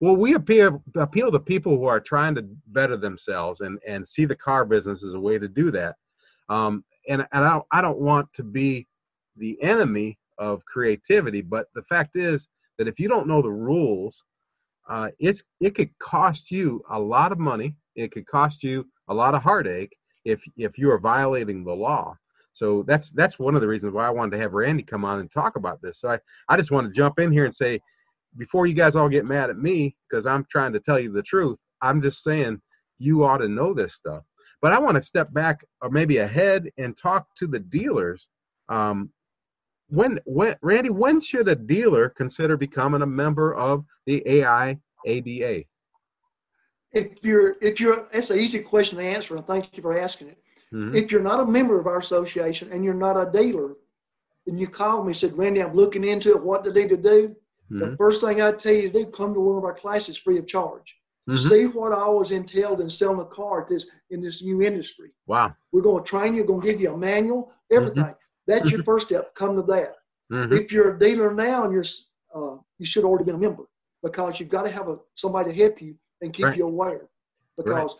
well, 0.00 0.16
we 0.16 0.34
appeal 0.34 0.82
appeal 0.96 1.30
to 1.30 1.40
people 1.40 1.76
who 1.76 1.84
are 1.84 2.00
trying 2.00 2.34
to 2.36 2.46
better 2.68 2.96
themselves 2.96 3.60
and 3.60 3.78
and 3.86 4.08
see 4.08 4.24
the 4.24 4.36
car 4.36 4.64
business 4.64 5.02
as 5.02 5.14
a 5.14 5.20
way 5.20 5.38
to 5.38 5.48
do 5.48 5.70
that. 5.70 5.96
Um, 6.48 6.84
and 7.08 7.26
and 7.32 7.44
I 7.44 7.60
I 7.72 7.80
don't 7.80 7.98
want 7.98 8.32
to 8.34 8.42
be 8.42 8.86
the 9.36 9.60
enemy 9.62 10.18
of 10.38 10.64
creativity, 10.64 11.42
but 11.42 11.66
the 11.74 11.82
fact 11.82 12.16
is 12.16 12.48
that 12.78 12.88
if 12.88 12.98
you 12.98 13.08
don't 13.08 13.26
know 13.26 13.42
the 13.42 13.50
rules 13.50 14.22
uh, 14.88 15.08
it's 15.18 15.42
it 15.60 15.74
could 15.74 15.96
cost 15.98 16.50
you 16.50 16.82
a 16.90 16.98
lot 16.98 17.30
of 17.30 17.38
money. 17.38 17.76
It 17.94 18.10
could 18.10 18.26
cost 18.26 18.62
you 18.62 18.86
a 19.08 19.14
lot 19.14 19.34
of 19.34 19.42
heartache 19.42 19.94
if 20.24 20.40
if 20.56 20.78
you 20.78 20.90
are 20.90 20.98
violating 20.98 21.62
the 21.64 21.74
law. 21.74 22.16
So 22.58 22.82
that's 22.88 23.10
that's 23.12 23.38
one 23.38 23.54
of 23.54 23.60
the 23.60 23.68
reasons 23.68 23.92
why 23.92 24.04
I 24.04 24.10
wanted 24.10 24.32
to 24.32 24.42
have 24.42 24.52
Randy 24.52 24.82
come 24.82 25.04
on 25.04 25.20
and 25.20 25.30
talk 25.30 25.54
about 25.54 25.80
this. 25.80 26.00
So 26.00 26.10
I 26.10 26.18
I 26.48 26.56
just 26.56 26.72
want 26.72 26.88
to 26.88 26.92
jump 26.92 27.20
in 27.20 27.30
here 27.30 27.44
and 27.44 27.54
say 27.54 27.80
before 28.36 28.66
you 28.66 28.74
guys 28.74 28.96
all 28.96 29.08
get 29.08 29.24
mad 29.24 29.48
at 29.48 29.56
me 29.56 29.94
because 30.10 30.26
I'm 30.26 30.44
trying 30.50 30.72
to 30.72 30.80
tell 30.80 30.98
you 30.98 31.12
the 31.12 31.22
truth. 31.22 31.56
I'm 31.82 32.02
just 32.02 32.24
saying 32.24 32.60
you 32.98 33.22
ought 33.22 33.38
to 33.38 33.48
know 33.48 33.72
this 33.72 33.94
stuff. 33.94 34.24
But 34.60 34.72
I 34.72 34.80
want 34.80 34.96
to 34.96 35.02
step 35.02 35.32
back 35.32 35.64
or 35.82 35.90
maybe 35.90 36.18
ahead 36.18 36.68
and 36.76 36.96
talk 36.96 37.28
to 37.36 37.46
the 37.46 37.60
dealers. 37.60 38.28
Um, 38.68 39.10
when 39.88 40.18
when 40.24 40.56
Randy, 40.60 40.90
when 40.90 41.20
should 41.20 41.46
a 41.46 41.54
dealer 41.54 42.08
consider 42.08 42.56
becoming 42.56 43.02
a 43.02 43.06
member 43.06 43.54
of 43.54 43.84
the 44.04 44.20
AI 44.26 44.78
ADA? 45.06 45.62
if 46.92 47.08
you're 47.22 47.56
if 47.60 47.78
you're 47.78 48.08
that's 48.12 48.30
an 48.30 48.38
easy 48.40 48.58
question 48.60 48.98
to 48.98 49.04
answer, 49.04 49.36
and 49.36 49.46
thank 49.46 49.68
you 49.76 49.82
for 49.82 49.96
asking 49.96 50.28
it. 50.28 50.38
Mhm. 50.72 50.94
If 50.94 51.10
you're 51.10 51.22
not 51.22 51.40
a 51.40 51.46
member 51.46 51.78
of 51.78 51.86
our 51.86 51.98
association 51.98 52.70
and 52.72 52.84
you're 52.84 52.94
not 52.94 53.16
a 53.16 53.30
dealer, 53.30 53.76
and 54.46 54.58
you 54.58 54.68
call 54.68 55.02
me 55.02 55.08
and 55.08 55.16
said, 55.16 55.36
Randy, 55.36 55.62
I'm 55.62 55.74
looking 55.74 56.04
into 56.04 56.30
it, 56.30 56.42
what 56.42 56.64
do 56.64 56.72
to 56.72 56.96
do, 56.96 57.36
the 57.70 57.86
Mhm. 57.86 57.96
first 57.98 58.20
thing 58.22 58.40
I 58.40 58.52
tell 58.52 58.72
you 58.72 58.90
to 58.90 59.04
do, 59.04 59.06
come 59.10 59.34
to 59.34 59.40
one 59.40 59.58
of 59.58 59.64
our 59.64 59.74
classes 59.74 60.16
free 60.16 60.38
of 60.38 60.46
charge. 60.46 60.96
Mhm. 61.28 61.48
See 61.48 61.66
what 61.66 61.92
I 61.92 62.10
is 62.20 62.30
entailed 62.30 62.80
in 62.80 62.88
selling 62.88 63.20
a 63.20 63.26
car 63.26 63.62
at 63.62 63.68
this 63.68 63.84
in 64.10 64.22
this 64.22 64.42
new 64.42 64.62
industry. 64.62 65.12
Wow. 65.26 65.54
We're 65.72 65.82
going 65.82 66.02
to 66.02 66.08
train 66.08 66.34
you, 66.34 66.44
going 66.44 66.62
to 66.62 66.66
give 66.66 66.80
you 66.80 66.92
a 66.94 66.96
manual, 66.96 67.52
everything. 67.70 68.14
That's 68.46 68.70
your 68.70 68.82
first 68.84 69.06
step. 69.08 69.34
Come 69.34 69.56
to 69.56 69.62
that. 69.62 69.96
Mhm. 70.32 70.58
If 70.58 70.72
you're 70.72 70.94
a 70.94 70.98
dealer 70.98 71.34
now 71.34 71.64
and 71.64 71.72
you're, 71.74 71.84
uh, 72.34 72.56
you 72.78 72.86
should 72.86 73.04
already 73.04 73.24
been 73.24 73.34
a 73.34 73.38
member 73.38 73.64
because 74.02 74.40
you've 74.40 74.48
got 74.48 74.62
to 74.62 74.70
have 74.70 74.88
a 74.88 74.98
somebody 75.16 75.52
to 75.52 75.62
help 75.62 75.82
you 75.82 75.94
and 76.22 76.32
keep 76.32 76.46
Right. 76.46 76.56
you 76.56 76.64
aware. 76.66 77.06
Because 77.58 77.94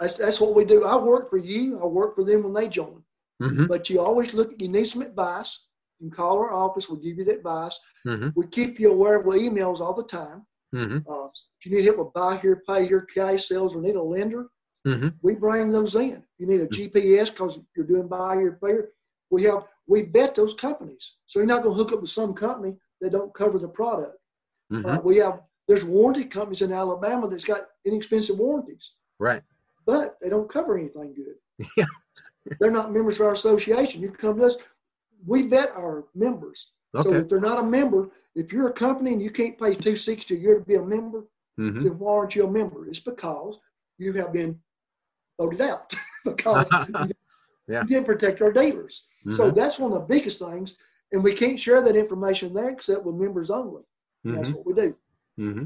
that's, 0.00 0.14
that's 0.14 0.40
what 0.40 0.54
we 0.54 0.64
do. 0.64 0.84
I 0.84 0.96
work 0.96 1.30
for 1.30 1.38
you. 1.38 1.80
I 1.82 1.86
work 1.86 2.14
for 2.14 2.24
them 2.24 2.42
when 2.44 2.52
they 2.52 2.68
join. 2.68 3.02
Mhm. 3.42 3.68
But 3.68 3.88
you 3.88 4.00
always 4.00 4.32
look. 4.34 4.52
You 4.58 4.68
need 4.68 4.86
some 4.86 5.02
advice. 5.02 5.50
You 6.00 6.08
can 6.08 6.16
call 6.16 6.38
our 6.38 6.52
office. 6.52 6.88
We'll 6.88 7.00
give 7.00 7.18
you 7.18 7.24
the 7.24 7.34
advice. 7.36 7.76
Mhm. 8.06 8.32
We 8.36 8.46
keep 8.48 8.78
you 8.80 8.90
aware 8.92 9.16
of 9.20 9.26
our 9.26 9.34
emails 9.34 9.80
all 9.80 9.94
the 9.94 10.04
time. 10.04 10.44
Mhm. 10.74 11.04
Uh, 11.08 11.28
if 11.60 11.66
you 11.66 11.76
need 11.76 11.84
help 11.84 11.98
with 11.98 12.12
buy 12.12 12.36
here, 12.36 12.62
pay 12.66 12.86
here, 12.86 13.02
cash 13.02 13.48
sales, 13.48 13.74
or 13.74 13.80
need 13.80 13.96
a 13.96 14.02
lender, 14.02 14.48
Mhm. 14.86 15.14
we 15.22 15.34
bring 15.34 15.70
those 15.70 15.94
in. 15.94 16.22
You 16.38 16.46
need 16.46 16.60
a 16.60 16.66
Mm-hmm. 16.66 16.74
GPS 16.98 17.30
because 17.30 17.58
you're 17.74 17.86
doing 17.86 18.06
buy 18.08 18.36
here, 18.36 18.58
pay 18.62 18.72
here, 18.72 18.92
we 19.30 19.42
have 19.44 19.66
we 19.86 20.02
bet 20.02 20.34
those 20.34 20.54
companies. 20.54 21.14
So 21.26 21.38
you're 21.38 21.46
not 21.46 21.62
going 21.62 21.74
to 21.76 21.82
hook 21.82 21.92
up 21.92 22.00
with 22.02 22.10
some 22.10 22.34
company 22.34 22.76
that 23.00 23.10
don't 23.10 23.32
cover 23.34 23.58
the 23.58 23.68
product. 23.68 24.18
Mhm. 24.70 24.84
Uh, 24.84 25.00
we 25.02 25.16
have 25.16 25.42
there's 25.66 25.84
warranty 25.84 26.24
companies 26.24 26.62
in 26.62 26.72
Alabama 26.72 27.28
that's 27.28 27.44
got 27.44 27.68
inexpensive 27.84 28.38
warranties, 28.38 28.92
Right. 29.18 29.42
But 29.88 30.18
they 30.20 30.28
don't 30.28 30.52
cover 30.52 30.78
anything 30.78 31.14
good. 31.14 31.36
Yeah. 31.76 31.86
they're 32.60 32.70
not 32.70 32.92
members 32.92 33.16
of 33.16 33.22
our 33.22 33.32
association. 33.32 34.00
You 34.02 34.10
come 34.10 34.36
to 34.38 34.44
us, 34.44 34.56
we 35.26 35.48
vet 35.48 35.70
our 35.70 36.04
members. 36.14 36.58
Okay. 36.94 37.08
So 37.08 37.16
if 37.16 37.28
they're 37.28 37.40
not 37.40 37.58
a 37.58 37.62
member, 37.62 38.10
if 38.34 38.52
you're 38.52 38.68
a 38.68 38.72
company 38.72 39.12
and 39.14 39.22
you 39.22 39.30
can't 39.30 39.58
pay 39.58 39.74
two 39.74 39.96
sixty 39.96 40.34
a 40.36 40.38
year 40.38 40.54
to 40.58 40.64
be 40.64 40.74
a 40.76 40.82
member, 40.82 41.24
hmm 41.56 41.82
then 41.82 41.98
why 41.98 42.12
aren't 42.12 42.34
you 42.36 42.44
a 42.46 42.50
member? 42.50 42.86
It's 42.88 43.00
because 43.00 43.54
you 43.98 44.12
have 44.12 44.32
been 44.32 44.58
voted 45.40 45.62
out 45.62 45.92
because 46.24 46.68
you, 46.88 47.12
Yeah. 47.66 47.82
didn't 47.84 48.04
protect 48.12 48.40
our 48.42 48.52
dealers. 48.52 49.02
So 49.34 49.50
Mhm. 49.50 49.54
that's 49.54 49.78
one 49.78 49.92
of 49.92 50.00
the 50.00 50.06
biggest 50.14 50.38
things, 50.38 50.76
and 51.12 51.24
we 51.24 51.34
can't 51.34 51.58
share 51.60 51.82
that 51.82 51.96
information 51.96 52.52
there 52.54 52.70
except 52.70 53.04
with 53.04 53.14
members 53.24 53.50
only. 53.50 53.82
That's 54.24 54.48
Mhm. 54.48 54.54
what 54.54 54.66
we 54.66 54.74
do. 54.74 54.94
hmm 55.36 55.64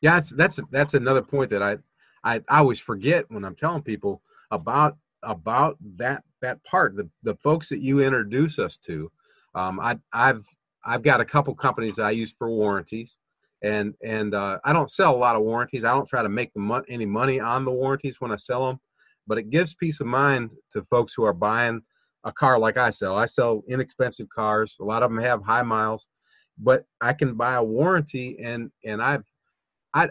Yeah, 0.00 0.14
that's 0.16 0.30
that's 0.40 0.58
that's 0.70 0.94
another 0.94 1.22
point 1.22 1.50
that 1.50 1.62
I, 1.62 1.78
I 2.24 2.36
I 2.48 2.58
always 2.58 2.80
forget 2.80 3.24
when 3.30 3.44
I'm 3.44 3.56
telling 3.56 3.82
people 3.82 4.22
about 4.50 4.96
about 5.22 5.76
that 5.96 6.22
that 6.42 6.62
part. 6.64 6.96
The 6.96 7.08
the 7.22 7.36
folks 7.36 7.68
that 7.68 7.80
you 7.80 8.00
introduce 8.00 8.58
us 8.58 8.76
to, 8.86 9.10
um, 9.54 9.80
I 9.80 9.98
I've 10.12 10.44
I've 10.84 11.02
got 11.02 11.20
a 11.20 11.24
couple 11.24 11.54
companies 11.54 11.98
I 11.98 12.12
use 12.12 12.34
for 12.38 12.48
warranties, 12.50 13.16
and 13.62 13.94
and 14.04 14.34
uh, 14.34 14.58
I 14.64 14.72
don't 14.72 14.90
sell 14.90 15.14
a 15.14 15.18
lot 15.18 15.36
of 15.36 15.42
warranties. 15.42 15.84
I 15.84 15.92
don't 15.92 16.08
try 16.08 16.22
to 16.22 16.28
make 16.28 16.50
mon- 16.56 16.84
any 16.88 17.06
money 17.06 17.40
on 17.40 17.64
the 17.64 17.70
warranties 17.72 18.16
when 18.20 18.32
I 18.32 18.36
sell 18.36 18.66
them, 18.66 18.80
but 19.26 19.38
it 19.38 19.50
gives 19.50 19.74
peace 19.74 20.00
of 20.00 20.06
mind 20.06 20.50
to 20.72 20.84
folks 20.90 21.14
who 21.14 21.24
are 21.24 21.32
buying 21.32 21.82
a 22.24 22.32
car 22.32 22.58
like 22.58 22.76
I 22.76 22.90
sell. 22.90 23.16
I 23.16 23.26
sell 23.26 23.62
inexpensive 23.68 24.28
cars. 24.34 24.76
A 24.80 24.84
lot 24.84 25.02
of 25.02 25.10
them 25.10 25.20
have 25.20 25.42
high 25.42 25.62
miles, 25.62 26.06
but 26.58 26.84
I 27.00 27.12
can 27.12 27.34
buy 27.34 27.54
a 27.54 27.62
warranty 27.62 28.38
and 28.42 28.70
and 28.84 29.02
I've 29.02 29.24
I 29.94 30.10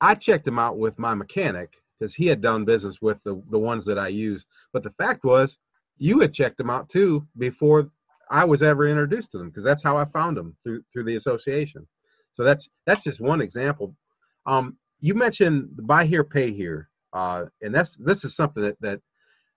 I 0.00 0.14
checked 0.14 0.44
them 0.44 0.58
out 0.58 0.78
with 0.78 0.98
my 0.98 1.14
mechanic 1.14 1.74
because 1.98 2.14
he 2.14 2.26
had 2.26 2.40
done 2.40 2.64
business 2.64 3.02
with 3.02 3.18
the 3.24 3.42
the 3.50 3.58
ones 3.58 3.84
that 3.86 3.98
I 3.98 4.08
use. 4.08 4.46
But 4.72 4.82
the 4.82 4.94
fact 4.98 5.24
was, 5.24 5.58
you 5.98 6.20
had 6.20 6.32
checked 6.32 6.58
them 6.58 6.70
out 6.70 6.88
too 6.88 7.26
before 7.38 7.90
I 8.30 8.44
was 8.44 8.62
ever 8.62 8.86
introduced 8.86 9.32
to 9.32 9.38
them 9.38 9.48
because 9.48 9.64
that's 9.64 9.82
how 9.82 9.96
I 9.96 10.04
found 10.06 10.36
them 10.36 10.56
through 10.62 10.82
through 10.92 11.04
the 11.04 11.16
association. 11.16 11.86
So 12.34 12.44
that's 12.44 12.68
that's 12.86 13.04
just 13.04 13.20
one 13.20 13.40
example. 13.40 13.94
Um, 14.46 14.76
you 15.00 15.14
mentioned 15.14 15.70
buy 15.82 16.06
here, 16.06 16.24
pay 16.24 16.52
here, 16.52 16.88
uh, 17.12 17.46
and 17.60 17.74
that's 17.74 17.96
this 17.96 18.24
is 18.24 18.34
something 18.34 18.62
that 18.62 18.76
that 18.80 19.00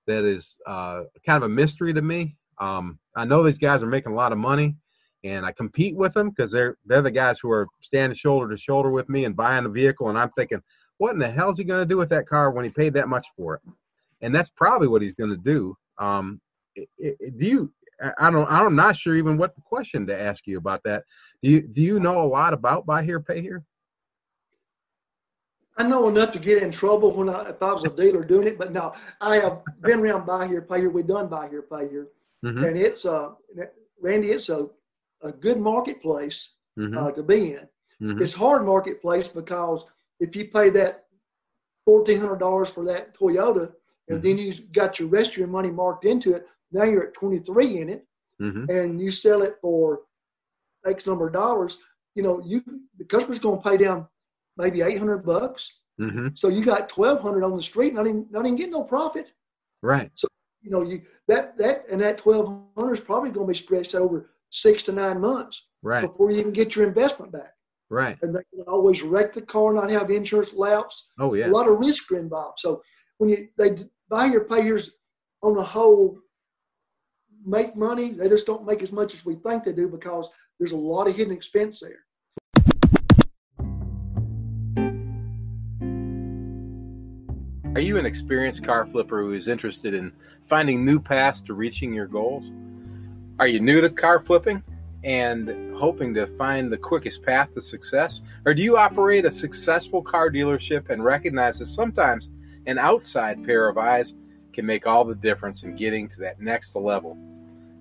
that 0.07 0.25
is 0.25 0.57
uh, 0.67 1.03
kind 1.25 1.38
of 1.38 1.43
a 1.43 1.53
mystery 1.53 1.93
to 1.93 2.01
me. 2.01 2.35
Um, 2.57 3.00
I 3.15 3.25
know 3.25 3.43
these 3.43 3.57
guys 3.57 3.83
are 3.83 3.88
making 3.88 4.12
a 4.12 4.15
lot 4.15 4.31
of 4.31 4.38
money, 4.38 4.75
and 5.24 5.46
I 5.46 5.51
compete 5.51 5.96
with 5.96 6.13
them 6.13 6.30
because 6.30 6.51
they're 6.51 6.77
they're 6.86 7.01
the 7.01 7.12
guys 7.12 7.39
who 7.39 7.50
are 7.51 7.68
standing 7.82 8.15
shoulder 8.15 8.50
to 8.50 8.58
shoulder 8.58 8.92
with 8.92 9.10
me 9.10 9.25
and 9.25 9.36
buying 9.36 9.65
a 9.65 9.70
vehicle, 9.70 10.10
and 10.10 10.18
I'm 10.18 10.32
thinking, 10.32 10.62
what 10.98 11.13
in 11.13 11.20
the 11.20 11.30
hell 11.30 11.50
is 11.50 11.58
he 11.58 11.63
going 11.63 11.82
to 11.82 11.86
do 11.86 11.98
with 11.98 12.10
that 12.10 12.27
car 12.27 12.51
when 12.51 12.65
he 12.65 12.72
paid 12.72 12.94
that 12.94 13.08
much 13.10 13.27
for 13.36 13.56
it? 13.56 13.62
And 14.22 14.34
that's 14.34 14.50
probably 14.50 14.88
what 14.88 15.01
he's 15.01 15.13
going 15.13 15.32
to 15.32 15.38
do. 15.38 15.75
Um, 15.98 16.39
i- 16.77 16.88
i- 17.03 17.15
do 17.38 17.46
you? 17.46 17.74
I- 18.20 18.32
don't. 18.32 18.50
I'm 18.51 18.75
not 18.75 18.98
sure 18.98 19.15
even 19.15 19.38
what 19.38 19.53
question 19.63 20.06
to 20.08 20.20
ask 20.20 20.46
you 20.48 20.58
about 20.58 20.82
that. 20.84 21.03
Do 21.42 21.50
you 21.50 21.62
do 21.62 21.82
you 21.82 22.00
know 22.00 22.20
a 22.22 22.27
lot 22.27 22.53
about 22.53 22.86
buy 22.86 23.03
here, 23.03 23.20
pay 23.20 23.42
here? 23.42 23.63
I 25.77 25.88
know 25.88 26.08
enough 26.08 26.32
to 26.34 26.39
get 26.39 26.62
in 26.62 26.72
trouble 26.72 27.15
when 27.15 27.30
I, 27.30 27.50
if 27.50 27.62
I 27.63 27.74
was 27.74 27.84
a 27.86 27.89
dealer 27.89 28.24
doing 28.24 28.48
it, 28.48 28.60
but 28.60 28.72
no, 28.72 28.94
I 29.22 29.38
have 29.38 29.62
been 29.82 30.01
around 30.01 30.25
buy 30.27 30.48
here, 30.48 30.62
pay 30.62 30.82
here. 30.82 30.89
We've 30.92 31.08
done 31.08 31.27
buy 31.27 31.48
here, 31.50 31.63
pay 31.63 31.88
here, 31.89 32.08
Mm-hmm. 32.46 32.63
and 32.63 32.77
it's 32.77 33.06
uh, 33.06 33.30
Randy, 34.01 34.32
it's 34.32 34.50
a 34.50 34.68
a 35.24 35.32
good 35.32 35.60
marketplace 35.60 36.50
Mm-hmm. 36.80 36.98
uh, 36.98 37.12
to 37.12 37.24
be 37.24 37.53
in. 37.53 37.68
hmm 38.00 38.22
It's 38.22 38.34
hard 38.34 38.65
marketplace 38.65 39.27
because 39.27 39.84
if 40.20 40.36
you 40.36 40.46
pay 40.46 40.70
that 40.72 41.06
fourteen 41.86 42.20
hundred 42.20 42.39
dollars 42.39 42.70
for 42.70 42.84
that 42.86 43.15
Toyota, 43.18 43.72
and 44.10 44.22
then 44.24 44.38
you 44.38 44.53
got 44.74 45.00
your 45.00 45.10
rest 45.10 45.32
of 45.32 45.38
your 45.38 45.48
money 45.48 45.70
marked 45.72 46.06
into 46.06 46.34
it, 46.34 46.48
now 46.72 46.84
you're 46.84 47.08
at 47.08 47.13
twenty 47.13 47.39
three 47.39 47.80
in 47.82 47.89
it, 47.89 48.06
hmm 48.39 48.65
and 48.70 49.00
you 49.01 49.12
sell 49.12 49.42
it 49.44 49.56
for 49.62 50.01
X 50.86 51.06
number 51.06 51.27
of 51.27 51.34
dollars. 51.34 51.77
You 52.15 52.24
know, 52.24 52.42
you 52.46 52.62
the 52.98 53.06
customer's 53.06 53.39
going 53.39 53.62
to 53.62 53.70
pay 53.70 53.77
down 53.77 54.08
maybe 54.58 54.82
eight 54.82 54.98
hundred 54.98 55.20
bucks. 55.25 55.72
hmm 55.98 56.27
So 56.34 56.48
you 56.48 56.63
got 56.63 56.89
twelve 56.89 57.20
hundred 57.22 57.44
on 57.44 57.56
the 57.56 57.63
street, 57.63 57.94
not 57.94 58.08
even 58.08 58.27
not 58.32 58.46
even 58.46 58.56
getting 58.58 58.74
no 58.74 58.84
profit. 58.84 59.27
Right. 59.82 60.12
So 60.15 60.27
you 60.62 60.72
know, 60.72 60.82
you 60.82 61.01
that 61.27 61.58
that 61.58 61.86
and 61.92 62.01
that 62.01 62.18
twelve 62.18 62.48
hundred 62.48 62.96
is 63.00 63.00
probably 63.06 63.30
going 63.32 63.48
to 63.48 63.53
be 63.53 63.58
stretched 63.58 63.96
over 63.96 64.32
six 64.53 64.83
to 64.83 64.91
nine 64.91 65.19
months 65.19 65.62
Right. 65.81 66.01
before 66.07 66.31
you 66.31 66.39
even 66.39 66.53
get 66.53 66.75
your 66.75 66.88
investment 66.88 67.31
back. 67.31 67.53
Right. 67.89 68.17
And 68.22 68.33
they 68.33 68.41
can 68.53 68.63
always 68.67 69.01
wreck 69.01 69.33
the 69.33 69.41
car, 69.41 69.74
not 69.74 69.89
have 69.89 70.10
insurance 70.10 70.51
lapse. 70.53 71.07
Oh 71.19 71.33
yeah. 71.33 71.48
A 71.48 71.51
lot 71.51 71.67
of 71.67 71.79
risk 71.79 72.10
are 72.12 72.19
involved. 72.19 72.60
So 72.60 72.81
when 73.17 73.29
you 73.29 73.48
they 73.57 73.83
buy 74.10 74.27
your 74.27 74.45
payers 74.45 74.91
on 75.41 75.55
the 75.55 75.63
whole 75.63 76.19
make 77.45 77.75
money, 77.75 78.12
they 78.13 78.29
just 78.29 78.45
don't 78.45 78.65
make 78.65 78.81
as 78.81 78.91
much 78.91 79.13
as 79.13 79.25
we 79.25 79.36
think 79.36 79.63
they 79.65 79.74
do 79.74 79.88
because 79.88 80.27
there's 80.60 80.72
a 80.72 80.77
lot 80.77 81.07
of 81.07 81.15
hidden 81.15 81.33
expense 81.33 81.81
there. 81.81 82.00
Are 87.75 87.81
you 87.81 87.98
an 87.98 88.05
experienced 88.05 88.63
car 88.63 88.86
flipper 88.86 89.22
who 89.24 89.33
is 89.33 89.48
interested 89.48 89.95
in 89.95 90.13
finding 90.43 90.86
new 90.86 91.00
paths 91.00 91.41
to 91.41 91.55
reaching 91.55 91.91
your 91.91 92.05
goals? 92.05 92.51
Are 93.39 93.47
you 93.47 93.59
new 93.59 93.81
to 93.81 93.89
car 93.89 94.19
flipping 94.19 94.63
and 95.03 95.75
hoping 95.75 96.13
to 96.13 96.27
find 96.27 96.71
the 96.71 96.77
quickest 96.77 97.23
path 97.23 97.51
to 97.55 97.63
success? 97.63 98.21
Or 98.45 98.53
do 98.53 98.61
you 98.61 98.77
operate 98.77 99.25
a 99.25 99.31
successful 99.31 100.03
car 100.03 100.29
dealership 100.29 100.91
and 100.91 101.03
recognize 101.03 101.57
that 101.57 101.65
sometimes 101.65 102.29
an 102.67 102.77
outside 102.77 103.43
pair 103.43 103.67
of 103.67 103.79
eyes 103.79 104.13
can 104.53 104.67
make 104.67 104.85
all 104.85 105.03
the 105.03 105.15
difference 105.15 105.63
in 105.63 105.75
getting 105.75 106.07
to 106.09 106.19
that 106.19 106.39
next 106.39 106.75
level? 106.75 107.17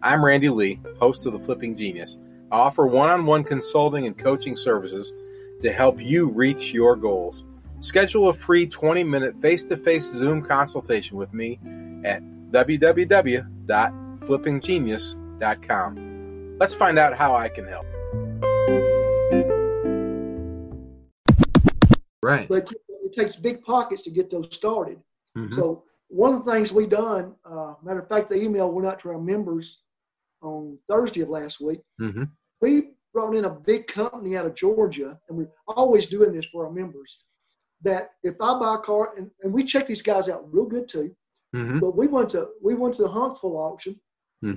I'm 0.02 0.24
Randy 0.24 0.48
Lee, 0.48 0.80
host 0.98 1.26
of 1.26 1.34
The 1.34 1.38
Flipping 1.38 1.76
Genius. 1.76 2.16
I 2.50 2.56
offer 2.56 2.86
one 2.86 3.10
on 3.10 3.26
one 3.26 3.44
consulting 3.44 4.06
and 4.06 4.16
coaching 4.16 4.56
services 4.56 5.12
to 5.60 5.70
help 5.70 6.00
you 6.00 6.28
reach 6.28 6.72
your 6.72 6.96
goals. 6.96 7.44
Schedule 7.80 8.30
a 8.30 8.34
free 8.34 8.66
20 8.66 9.04
minute 9.04 9.36
face 9.36 9.64
to 9.64 9.76
face 9.76 10.10
Zoom 10.10 10.40
consultation 10.40 11.18
with 11.18 11.34
me 11.34 11.60
at 12.04 12.22
www.flippinggenius.com. 12.50 15.21
Let's 15.42 16.74
find 16.76 16.98
out 16.98 17.14
how 17.14 17.34
I 17.34 17.48
can 17.48 17.66
help. 17.66 17.86
Right. 22.22 22.48
But 22.48 22.72
it 22.88 23.14
takes 23.16 23.34
big 23.36 23.62
pockets 23.62 24.02
to 24.04 24.10
get 24.10 24.30
those 24.30 24.48
started. 24.52 25.02
Mhm. 25.36 25.52
So 25.54 25.82
one 26.08 26.34
of 26.34 26.44
the 26.44 26.52
things 26.52 26.72
we 26.72 26.86
done, 26.86 27.34
uh, 27.44 27.74
matter 27.82 27.98
of 27.98 28.08
fact, 28.08 28.28
the 28.30 28.36
email 28.40 28.70
went 28.70 28.86
out 28.86 29.00
to 29.00 29.08
our 29.10 29.18
members 29.18 29.78
on 30.42 30.78
Thursday 30.88 31.22
of 31.22 31.28
last 31.30 31.60
week. 31.60 31.82
Mhm. 32.00 32.30
We 32.60 32.94
brought 33.12 33.34
in 33.34 33.44
a 33.44 33.50
big 33.50 33.88
company 33.88 34.36
out 34.36 34.46
of 34.46 34.54
Georgia, 34.54 35.20
and 35.28 35.36
we're 35.36 35.50
always 35.66 36.06
doing 36.06 36.32
this 36.32 36.46
for 36.46 36.66
our 36.66 36.72
members. 36.72 37.18
That 37.82 38.12
if 38.22 38.36
I 38.40 38.58
buy 38.60 38.76
a 38.76 38.78
car, 38.78 39.14
and, 39.16 39.28
and 39.42 39.52
we 39.52 39.64
check 39.64 39.88
these 39.88 40.02
guys 40.02 40.28
out 40.28 40.52
real 40.54 40.66
good 40.66 40.88
too, 40.88 41.16
Mhm. 41.52 41.80
but 41.80 41.96
we 41.96 42.06
went 42.06 42.30
to 42.30 42.50
we 42.62 42.74
went 42.74 42.94
to 42.96 43.02
the 43.02 43.08
Huntsville 43.08 43.56
auction. 43.56 44.00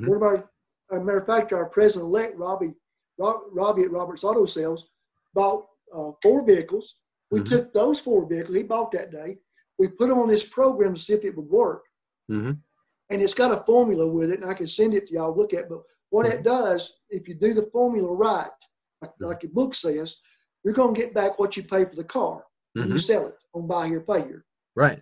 One 0.08 0.18
of 0.18 0.24
our, 0.24 0.50
as 0.92 1.01
a 1.01 1.04
matter 1.04 1.18
of 1.20 1.25
fact, 1.25 1.54
our 1.54 1.65
president 1.65 2.06
elect 2.06 2.38
Robbie 2.38 2.74
Robbie 3.18 3.84
at 3.84 3.92
Roberts 3.92 4.24
Auto 4.25 4.46
Sales 4.46 4.88
bought 5.34 5.68
uh, 5.96 6.12
four 6.22 6.44
vehicles. 6.44 6.96
We 7.32 7.39
Mhm. 7.42 7.50
took 7.50 7.74
those 7.74 8.00
four 8.00 8.25
vehicles 8.25 8.58
he 8.58 8.63
bought 8.63 8.92
that 8.92 9.12
day. 9.12 9.38
We 9.77 9.88
put 9.88 10.10
them 10.10 10.20
on 10.20 10.27
this 10.27 10.44
program 10.44 10.96
to 10.96 11.01
see 11.01 11.13
if 11.13 11.24
it 11.24 11.36
would 11.36 11.50
work, 11.50 11.84
Mhm. 12.30 12.58
and 13.10 13.22
it's 13.22 13.34
got 13.34 13.51
a 13.58 13.63
formula 13.63 14.06
with 14.06 14.32
it, 14.32 14.42
and 14.42 14.50
I 14.50 14.54
can 14.54 14.68
send 14.68 14.94
it 14.94 15.08
to 15.08 15.13
y'all 15.13 15.36
look 15.36 15.54
at. 15.54 15.70
But 15.70 15.84
what 16.10 16.25
it 16.25 16.44
does, 16.44 16.94
if 17.10 17.27
you 17.27 17.36
do 17.36 17.54
the 17.54 17.68
formula 17.68 18.12
right, 18.12 18.51
like, 19.01 19.12
like 19.20 19.44
your 19.44 19.51
book 19.54 19.75
says, 19.75 20.18
you're 20.63 20.74
going 20.74 20.94
to 20.94 21.00
get 21.01 21.13
back 21.13 21.39
what 21.39 21.56
you 21.56 21.63
pay 21.63 21.86
for 21.86 21.96
the 21.96 22.04
car 22.04 22.46
when 22.74 22.89
you 22.89 22.96
Mhm. 22.96 23.06
sell 23.06 23.27
it 23.27 23.38
on 23.54 23.65
buy 23.68 23.88
here, 23.88 24.01
pay 24.01 24.24
here. 24.24 24.46
Right. 24.75 25.01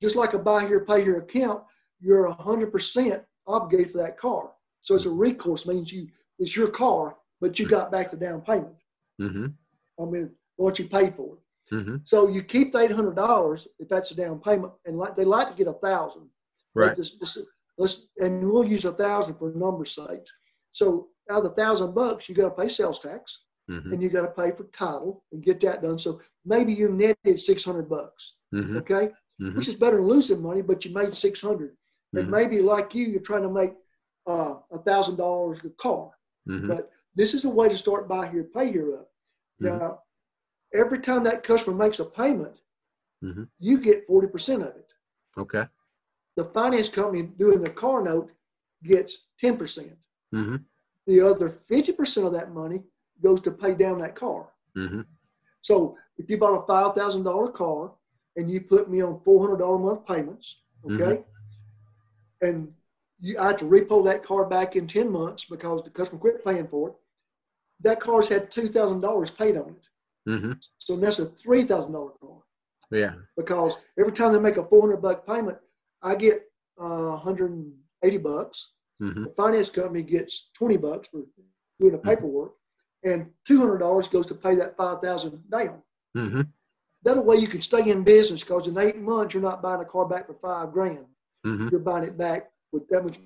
Just 0.00 0.14
like 0.14 0.34
a 0.34 0.38
buy 0.38 0.66
here, 0.66 0.84
pay 0.84 1.02
here 1.02 1.18
account, 1.18 1.64
you're 2.00 2.26
100% 2.28 3.24
obligated 3.46 3.92
for 3.92 3.98
that 3.98 4.18
car. 4.18 4.52
So 4.80 4.94
it's 4.94 5.06
a 5.06 5.10
recourse, 5.10 5.66
means 5.66 5.92
you 5.92 6.08
it's 6.38 6.54
your 6.56 6.68
car, 6.70 7.16
but 7.40 7.58
you 7.58 7.66
got 7.68 7.90
back 7.90 8.10
the 8.10 8.16
down 8.16 8.40
payment. 8.42 8.76
Mhm. 9.20 9.54
I 10.00 10.04
mean, 10.04 10.30
what 10.56 10.78
you 10.78 10.88
paid 10.88 11.14
for 11.16 11.36
it. 11.36 11.74
Mhm. 11.74 12.00
So 12.08 12.28
you 12.28 12.42
keep 12.42 12.72
the 12.72 12.78
eight 12.78 12.92
hundred 12.92 13.16
dollars 13.16 13.66
if 13.78 13.88
that's 13.88 14.10
a 14.10 14.14
down 14.14 14.40
payment, 14.40 14.72
and 14.86 14.96
like 14.98 15.16
they 15.16 15.24
like 15.24 15.48
to 15.48 15.54
get 15.54 15.66
a 15.68 15.74
thousand. 15.74 16.30
Right. 16.74 16.96
This, 16.96 17.16
this, 17.20 17.38
let's 17.76 18.06
and 18.18 18.50
we'll 18.50 18.64
use 18.64 18.84
a 18.84 18.92
thousand 18.92 19.34
for 19.38 19.50
numbers' 19.52 19.94
sake. 19.94 20.24
So 20.72 21.08
out 21.30 21.44
of 21.44 21.44
the 21.44 21.62
thousand 21.62 21.94
bucks, 21.94 22.28
you 22.28 22.34
got 22.34 22.50
to 22.50 22.62
pay 22.62 22.68
sales 22.68 23.00
tax, 23.00 23.36
Mhm. 23.68 23.92
and 23.92 24.02
you 24.02 24.08
got 24.08 24.22
to 24.22 24.28
pay 24.42 24.50
for 24.56 24.64
title 24.64 25.24
and 25.32 25.42
get 25.42 25.60
that 25.62 25.82
done. 25.82 25.98
So 25.98 26.20
maybe 26.44 26.72
you 26.72 26.88
netted 26.88 27.40
six 27.40 27.64
hundred 27.64 27.88
bucks. 27.88 28.34
Mhm. 28.54 28.76
Okay, 28.78 29.12
Mhm. 29.40 29.56
which 29.56 29.68
is 29.68 29.74
better 29.74 29.96
than 29.96 30.06
losing 30.06 30.40
money, 30.40 30.62
but 30.62 30.84
you 30.84 30.92
made 30.94 31.14
six 31.14 31.40
hundred. 31.40 31.76
And 32.14 32.30
maybe 32.30 32.62
like 32.62 32.94
you, 32.94 33.04
you're 33.06 33.20
trying 33.20 33.42
to 33.42 33.50
make 33.50 33.74
a 34.32 34.78
thousand 34.84 35.16
dollars 35.16 35.58
a 35.64 35.70
car. 35.70 36.10
Mhm. 36.48 36.68
But 36.68 36.90
this 37.14 37.34
is 37.34 37.44
a 37.44 37.48
way 37.48 37.68
to 37.68 37.76
start 37.78 38.08
buy 38.08 38.28
here, 38.28 38.44
pay 38.44 38.70
here 38.70 38.96
up. 38.98 39.10
Mhm. 39.60 39.78
Now, 39.78 40.02
every 40.74 41.00
time 41.00 41.22
that 41.24 41.42
customer 41.44 41.76
makes 41.76 41.98
a 42.00 42.04
payment, 42.04 42.56
Mhm. 43.22 43.48
you 43.58 43.78
get 43.78 44.06
forty 44.06 44.28
percent 44.28 44.62
of 44.62 44.76
it. 44.76 44.92
Okay. 45.36 45.66
the 46.36 46.44
finance 46.44 46.88
company 46.88 47.22
doing 47.22 47.60
the 47.60 47.70
car 47.70 48.00
note 48.00 48.30
gets 48.84 49.12
10%. 49.40 49.98
Mm-hmm. 50.32 50.56
The 51.06 51.20
other 51.20 51.48
50% 51.68 52.26
of 52.26 52.32
that 52.32 52.52
money 52.52 52.80
goes 53.20 53.40
to 53.42 53.50
pay 53.50 53.74
down 53.74 53.98
that 53.98 54.14
car. 54.14 54.52
Mm-hmm. 54.76 55.00
So 55.62 55.96
if 56.16 56.30
you 56.30 56.38
bought 56.38 56.62
a 56.62 56.66
$5,000 56.66 57.50
car 57.54 57.92
and 58.36 58.48
you 58.48 58.60
put 58.60 58.88
me 58.88 59.00
on 59.02 59.18
$400 59.24 59.74
a 59.74 59.78
month 59.80 60.06
payments, 60.06 60.46
okay, 60.88 61.24
and 62.40 62.72
you, 63.20 63.38
I 63.38 63.48
had 63.48 63.58
to 63.58 63.64
repo 63.64 64.04
that 64.04 64.24
car 64.24 64.44
back 64.44 64.76
in 64.76 64.86
10 64.86 65.10
months 65.10 65.44
because 65.50 65.82
the 65.84 65.90
customer 65.90 66.18
quit 66.20 66.44
paying 66.44 66.68
for 66.68 66.90
it, 66.90 66.94
that 67.80 68.00
car's 68.00 68.28
had 68.28 68.50
$2,000 68.52 69.36
paid 69.36 69.56
on 69.56 69.70
it. 69.70 70.30
Mm-hmm. 70.30 70.52
So 70.80 70.96
that's 70.96 71.18
a 71.18 71.26
$3,000 71.46 71.92
car 72.20 72.38
Yeah. 72.90 73.14
because 73.36 73.74
every 73.98 74.12
time 74.12 74.32
they 74.32 74.38
make 74.38 74.56
a 74.56 74.64
400 74.64 74.98
buck 74.98 75.26
payment, 75.26 75.58
I 76.02 76.14
get 76.14 76.42
uh, 76.80 77.16
180 77.22 78.18
bucks. 78.18 78.68
Mm-hmm. 79.02 79.24
The 79.24 79.30
finance 79.36 79.68
company 79.68 80.02
gets 80.02 80.48
20 80.58 80.76
bucks 80.76 81.08
for 81.10 81.22
doing 81.80 81.92
the 81.92 81.98
paperwork, 81.98 82.52
and 83.04 83.26
$200 83.48 84.10
goes 84.10 84.26
to 84.26 84.34
pay 84.34 84.56
that 84.56 84.76
5,000 84.76 85.50
down. 85.50 85.82
Mm-hmm. 86.16 86.42
That 87.04 87.24
way 87.24 87.36
you 87.36 87.46
can 87.48 87.62
stay 87.62 87.88
in 87.90 88.02
business 88.02 88.42
because 88.42 88.66
in 88.66 88.76
eight 88.76 88.98
months 88.98 89.32
you're 89.32 89.42
not 89.42 89.62
buying 89.62 89.80
a 89.80 89.84
car 89.84 90.04
back 90.04 90.26
for 90.26 90.34
five 90.42 90.72
grand. 90.72 91.06
Mm-hmm. 91.46 91.68
You're 91.70 91.80
buying 91.80 92.04
it 92.04 92.18
back 92.18 92.50
with 92.72 92.88
that 92.88 93.04
much. 93.04 93.16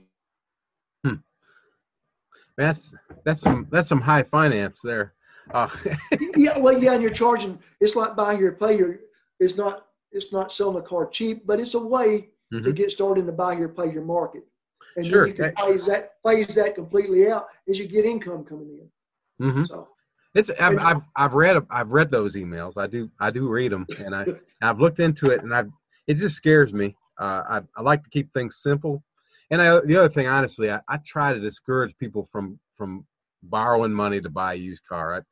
That's 2.56 2.94
that's 3.24 3.40
some 3.40 3.66
that's 3.70 3.88
some 3.88 4.00
high 4.00 4.22
finance 4.22 4.80
there. 4.82 5.14
Uh, 5.52 5.68
yeah, 6.36 6.58
well, 6.58 6.76
yeah, 6.76 6.92
and 6.92 7.02
you're 7.02 7.10
charging. 7.10 7.58
It's 7.80 7.96
like 7.96 8.14
buy 8.14 8.36
here, 8.36 8.52
pay 8.52 8.76
here. 8.76 9.00
It's 9.40 9.56
not. 9.56 9.86
It's 10.12 10.32
not 10.32 10.52
selling 10.52 10.76
a 10.76 10.82
car 10.82 11.08
cheap, 11.08 11.46
but 11.46 11.58
it's 11.58 11.72
a 11.72 11.78
way 11.78 12.28
to 12.52 12.58
mhm. 12.58 12.76
get 12.76 12.90
started 12.90 13.20
in 13.20 13.26
the 13.26 13.32
buy 13.32 13.56
here, 13.56 13.68
pay 13.68 13.90
here 13.90 14.02
market. 14.02 14.44
And 14.96 15.06
Sure. 15.06 15.26
then 15.26 15.28
you 15.28 15.42
can 15.42 15.56
phase 15.56 15.86
that 15.86 16.12
phase 16.22 16.54
that 16.54 16.74
completely 16.74 17.30
out 17.30 17.46
as 17.66 17.78
you 17.78 17.88
get 17.88 18.04
income 18.04 18.44
coming 18.44 18.78
in. 19.40 19.46
Mhm. 19.50 19.66
So 19.66 19.88
It's 20.34 20.50
I've, 20.60 20.78
I've 20.78 21.02
I've 21.16 21.32
read 21.32 21.64
I've 21.70 21.90
read 21.90 22.10
those 22.10 22.36
emails. 22.36 22.76
I 22.76 22.86
do 22.86 23.10
I 23.18 23.30
do 23.30 23.48
read 23.48 23.72
them, 23.72 23.86
and 23.98 24.14
I 24.14 24.26
I've 24.62 24.80
looked 24.80 25.00
into 25.00 25.30
it, 25.30 25.42
and 25.42 25.54
I 25.54 25.64
it 26.06 26.14
just 26.14 26.36
scares 26.36 26.74
me. 26.74 26.94
Uh, 27.18 27.42
I 27.48 27.60
I 27.76 27.82
like 27.82 28.04
to 28.04 28.10
keep 28.10 28.32
things 28.34 28.56
simple, 28.56 29.02
and 29.52 29.60
I, 29.60 29.80
the 29.80 29.96
other 29.96 30.08
thing, 30.08 30.26
honestly, 30.26 30.70
I, 30.70 30.80
I 30.88 30.96
try 30.96 31.32
to 31.34 31.38
discourage 31.38 31.96
people 31.98 32.26
from 32.32 32.58
from 32.76 33.06
borrowing 33.44 33.92
money 33.92 34.20
to 34.20 34.30
buy 34.30 34.54
a 34.54 34.56
used 34.56 34.84
car. 34.88 35.22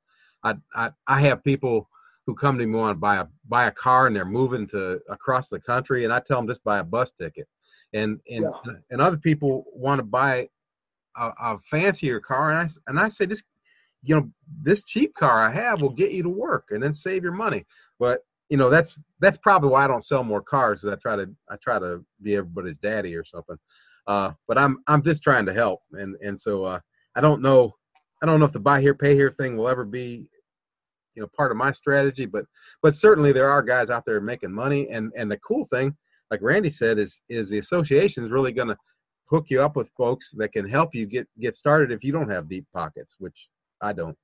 I 0.44 0.50
I 0.50 0.54
I, 0.74 0.90
I 1.06 1.20
have 1.22 1.42
people 1.42 1.88
who 2.26 2.34
come 2.34 2.58
to 2.58 2.66
me 2.66 2.76
want 2.78 2.94
to 2.94 3.00
buy 3.00 3.16
a 3.16 3.26
buy 3.48 3.66
a 3.66 3.70
car, 3.72 4.06
and 4.06 4.14
they're 4.14 4.26
moving 4.26 4.66
to 4.68 5.00
across 5.08 5.48
the 5.48 5.58
country, 5.58 6.04
and 6.04 6.12
I 6.12 6.20
tell 6.20 6.36
them 6.38 6.46
just 6.46 6.62
buy 6.62 6.80
a 6.80 6.84
bus 6.84 7.12
ticket, 7.12 7.48
and 7.94 8.20
and 8.30 8.44
and 8.90 9.00
other 9.00 9.16
people 9.16 9.64
want 9.72 9.98
to 10.00 10.04
buy 10.04 10.48
a, 11.16 11.32
a 11.40 11.58
fancier 11.60 12.20
car, 12.20 12.50
and 12.50 12.58
I 12.58 12.68
and 12.88 13.00
I 13.00 13.08
say 13.08 13.24
this 13.24 13.42
you 14.02 14.14
know 14.14 14.30
this 14.62 14.82
cheap 14.84 15.14
car 15.14 15.42
i 15.46 15.50
have 15.50 15.82
will 15.82 15.90
get 15.90 16.10
you 16.10 16.22
to 16.22 16.28
work 16.30 16.68
and 16.70 16.82
then 16.82 16.94
save 16.94 17.22
your 17.22 17.32
money. 17.32 17.66
But 17.98 18.24
you 18.48 18.56
know 18.56 18.68
that's 18.68 18.98
that's 19.20 19.38
probably 19.38 19.68
why 19.70 19.84
i 19.84 19.88
don't 19.88 20.04
sell 20.04 20.24
more 20.24 20.42
cars 20.42 20.80
'cause 20.80 20.90
i 20.90 20.96
try 20.96 21.16
to 21.16 21.30
i 21.48 21.56
try 21.56 21.78
to 21.78 22.04
be 22.22 22.36
everybody's 22.36 22.78
daddy 22.78 23.14
or 23.14 23.24
something 23.24 23.56
uh 24.06 24.32
but 24.48 24.58
i'm 24.58 24.78
i'm 24.86 25.02
just 25.02 25.22
trying 25.22 25.46
to 25.46 25.52
help 25.52 25.80
and 25.92 26.16
and 26.22 26.40
so 26.40 26.64
uh 26.64 26.80
i 27.16 27.20
don't 27.20 27.42
know 27.42 27.74
i 28.22 28.26
don't 28.26 28.40
know 28.40 28.46
if 28.46 28.52
the 28.52 28.60
buy 28.60 28.80
here 28.80 28.94
pay 28.94 29.14
here 29.14 29.30
thing 29.38 29.56
will 29.56 29.68
ever 29.68 29.84
be 29.84 30.28
you 31.14 31.22
know 31.22 31.28
part 31.36 31.50
of 31.50 31.56
my 31.56 31.72
strategy 31.72 32.26
but 32.26 32.44
but 32.82 32.94
certainly 32.94 33.32
there 33.32 33.50
are 33.50 33.62
guys 33.62 33.90
out 33.90 34.04
there 34.06 34.20
making 34.20 34.52
money 34.52 34.88
and 34.90 35.12
and 35.16 35.30
the 35.30 35.38
cool 35.38 35.66
thing 35.72 35.94
like 36.30 36.40
randy 36.42 36.70
said 36.70 36.98
is 36.98 37.20
is 37.28 37.48
the 37.48 37.58
association 37.58 38.24
is 38.24 38.30
really 38.30 38.52
going 38.52 38.68
to 38.68 38.76
hook 39.28 39.46
you 39.48 39.62
up 39.62 39.76
with 39.76 39.88
folks 39.96 40.30
that 40.36 40.52
can 40.52 40.68
help 40.68 40.94
you 40.94 41.06
get 41.06 41.26
get 41.40 41.56
started 41.56 41.92
if 41.92 42.02
you 42.02 42.12
don't 42.12 42.30
have 42.30 42.48
deep 42.48 42.66
pockets 42.72 43.16
which 43.18 43.48
I 43.80 43.92
don't. 43.92 44.16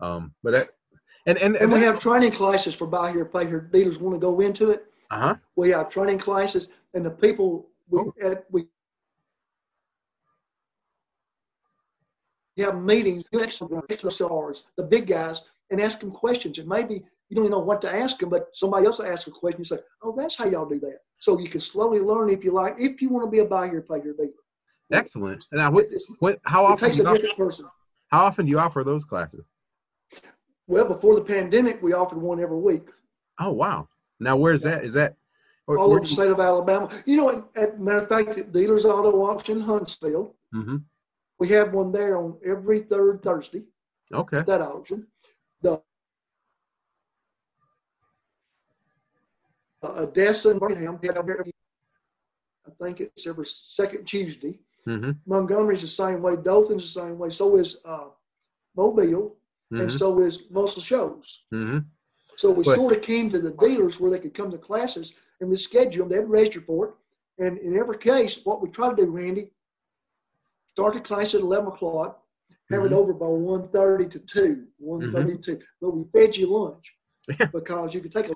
Um, 0.00 0.34
but 0.42 0.52
that, 0.52 0.68
and 1.26 1.38
and, 1.38 1.56
and 1.56 1.70
we 1.72 1.80
have 1.80 2.00
training 2.00 2.32
classes 2.32 2.74
for 2.74 2.86
buy 2.86 3.12
here, 3.12 3.24
pay 3.24 3.46
here 3.46 3.60
dealers 3.60 3.98
want 3.98 4.14
to 4.14 4.18
go 4.20 4.40
into 4.40 4.70
it. 4.70 4.86
uh 5.10 5.20
huh. 5.20 5.34
We 5.56 5.70
have 5.70 5.90
training 5.90 6.18
classes, 6.18 6.68
and 6.94 7.04
the 7.04 7.10
people 7.10 7.68
we 7.90 8.00
Oh. 8.00 8.12
at, 8.22 8.44
we 8.50 8.66
have 12.64 12.80
meetings, 12.80 13.24
you 13.32 13.38
XRs, 13.38 14.62
the 14.76 14.82
big 14.82 15.06
guys, 15.06 15.40
and 15.70 15.80
ask 15.80 16.00
them 16.00 16.10
questions. 16.10 16.58
And 16.58 16.68
maybe 16.68 17.02
you 17.28 17.34
don't 17.34 17.44
even 17.44 17.50
know 17.50 17.58
what 17.58 17.80
to 17.82 17.92
ask 17.92 18.18
them, 18.18 18.30
but 18.30 18.48
somebody 18.54 18.86
else 18.86 18.98
will 18.98 19.06
ask 19.06 19.26
a 19.26 19.30
question. 19.30 19.60
You 19.60 19.64
say, 19.64 19.78
"Oh, 20.02 20.14
that's 20.16 20.36
how 20.36 20.46
y'all 20.46 20.68
do 20.68 20.80
that." 20.80 21.00
So 21.18 21.38
you 21.38 21.48
can 21.48 21.60
slowly 21.60 22.00
learn 22.00 22.30
if 22.30 22.44
you 22.44 22.52
like, 22.52 22.76
if 22.78 23.02
you 23.02 23.08
want 23.08 23.26
to 23.26 23.30
be 23.30 23.40
a 23.40 23.44
buyer, 23.44 23.80
pay 23.82 24.00
here 24.02 24.12
dealer. 24.14 24.30
Excellent. 24.92 25.44
And 25.50 25.60
now, 25.60 25.70
what, 25.70 25.86
what, 26.20 26.38
how 26.44 26.66
it 26.66 26.70
often 26.72 26.88
takes 26.88 26.96
do 26.98 27.02
a 27.02 27.04
you 27.04 27.10
offer, 27.10 27.18
different 27.22 27.38
person. 27.50 27.66
how 28.08 28.24
often 28.24 28.46
do 28.46 28.50
you 28.50 28.58
offer 28.58 28.84
those 28.84 29.04
classes? 29.04 29.44
Well, 30.68 30.86
before 30.88 31.14
the 31.14 31.20
pandemic, 31.22 31.82
we 31.82 31.92
offered 31.92 32.18
one 32.20 32.40
every 32.40 32.58
week. 32.58 32.86
Oh 33.40 33.52
wow. 33.52 33.88
Now 34.20 34.36
where's 34.36 34.62
that? 34.62 34.84
Is 34.84 34.94
that? 34.94 35.16
where- 35.66 35.78
all 35.78 35.90
over 35.90 36.00
the 36.00 36.06
state 36.06 36.30
of 36.30 36.40
Alabama. 36.40 37.02
You 37.06 37.16
know, 37.16 37.28
at, 37.56 37.62
at 37.62 37.80
matter 37.80 37.98
of 37.98 38.08
fact, 38.08 38.52
Dealers 38.52 38.84
Auto 38.84 39.10
Auction 39.24 39.60
Huntsville, 39.60 40.34
Mhm. 40.54 40.82
We 41.38 41.48
have 41.50 41.72
one 41.72 41.92
there 41.92 42.16
on 42.16 42.38
every 42.44 42.82
third 42.84 43.22
Thursday. 43.22 43.62
Okay. 44.12 44.42
That 44.46 44.60
auction, 44.62 45.06
the 45.62 45.80
uh, 49.82 50.06
ADESA 50.06 50.52
and 50.52 50.60
Birmingham 50.60 50.98
have 51.02 51.16
every, 51.16 51.52
I 52.66 52.70
think 52.82 53.00
it's 53.00 53.26
every 53.26 53.46
second 53.68 54.06
Tuesday. 54.06 54.58
hmm 54.84 55.10
Montgomery's 55.26 55.82
the 55.82 55.88
same 55.88 56.22
way. 56.22 56.36
Dothan's 56.36 56.94
the 56.94 57.00
same 57.00 57.18
way. 57.18 57.30
So 57.30 57.56
is 57.56 57.76
uh, 57.84 58.08
Mobile, 58.76 59.36
and 59.72 59.90
hmm 59.90 59.96
so 59.96 60.20
is 60.20 60.44
Muscle 60.50 60.82
Shoals. 60.82 61.40
hmm 61.50 61.78
So 62.38 62.50
we 62.50 62.64
But- 62.64 62.76
sort 62.76 62.96
of 62.96 63.02
came 63.02 63.30
to 63.30 63.40
the 63.40 63.50
dealers 63.50 63.98
where 64.00 64.10
they 64.10 64.20
could 64.20 64.34
come 64.34 64.50
to 64.52 64.58
classes 64.58 65.12
and 65.40 65.50
we 65.50 65.56
schedule 65.58 66.08
them. 66.08 66.18
They'd 66.20 66.28
register 66.28 66.62
for 66.62 66.88
it. 66.88 66.94
And 67.38 67.58
in 67.58 67.76
every 67.76 67.98
case, 67.98 68.40
what 68.44 68.62
we 68.62 68.70
try 68.70 68.88
to 68.90 68.96
do, 68.96 69.10
Randy, 69.10 69.50
start 70.76 70.92
the 70.92 71.00
class 71.00 71.32
at 71.34 71.40
11 71.40 71.68
o'clock, 71.68 72.22
have 72.70 72.84
it 72.84 72.90
Mhm. 72.90 72.96
over 72.96 73.14
by 73.14 73.26
1.30 73.26 74.10
to 74.10 74.18
2, 74.18 74.66
1.30 74.78 75.10
mm-hmm. 75.10 75.42
to 75.42 75.56
2. 75.56 75.62
But 75.80 75.90
we 75.96 76.04
fed 76.12 76.36
you 76.36 76.48
lunch 76.48 76.84
because 77.52 77.94
you 77.94 78.00
could 78.02 78.12
take 78.12 78.28
a, 78.28 78.34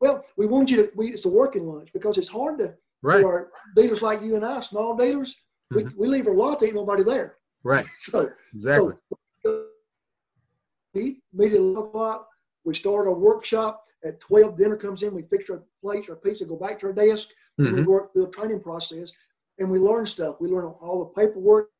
well, 0.00 0.24
we 0.38 0.46
want 0.46 0.70
you 0.70 0.76
to, 0.78 0.90
we, 0.96 1.08
it's 1.12 1.26
a 1.26 1.28
working 1.28 1.66
lunch 1.68 1.90
because 1.92 2.16
it's 2.16 2.28
hard 2.28 2.58
to, 2.60 2.72
Right. 3.02 3.20
for 3.20 3.50
dealers 3.76 4.00
like 4.00 4.22
you 4.22 4.36
and 4.36 4.44
I, 4.44 4.60
small 4.62 4.96
dealers, 4.96 5.34
we, 5.70 5.84
mm-hmm. 5.84 6.00
we 6.00 6.08
leave 6.08 6.28
a 6.28 6.30
lot, 6.30 6.60
there 6.60 6.68
ain't 6.68 6.76
nobody 6.76 7.02
there. 7.02 7.36
Right. 7.62 7.84
So 8.00 8.30
Exactly. 8.54 8.94
so 9.44 9.66
meet, 10.94 11.22
meet 11.34 11.52
at 11.52 11.58
11 11.58 11.88
o'clock. 11.88 12.28
We 12.64 12.74
start 12.74 13.06
our 13.06 13.14
workshop 13.14 13.84
at 14.04 14.18
12. 14.20 14.56
Dinner 14.56 14.76
comes 14.76 15.02
in. 15.02 15.14
We 15.14 15.22
fix 15.22 15.50
our 15.50 15.62
plates, 15.82 16.08
our 16.08 16.16
pizza, 16.16 16.44
go 16.46 16.56
back 16.56 16.80
to 16.80 16.86
our 16.86 16.92
desk. 16.92 17.28
and 17.58 17.66
we 17.66 17.80
mm-hmm. 17.80 17.90
work 17.90 18.12
through 18.12 18.26
a 18.28 18.30
training 18.30 18.60
process 18.60 19.12
and 19.58 19.70
we 19.70 19.78
learn 19.78 20.06
stuff. 20.06 20.36
We 20.40 20.48
learn 20.48 20.64
all 20.66 20.98
the 21.04 21.20
paperwork, 21.20 21.70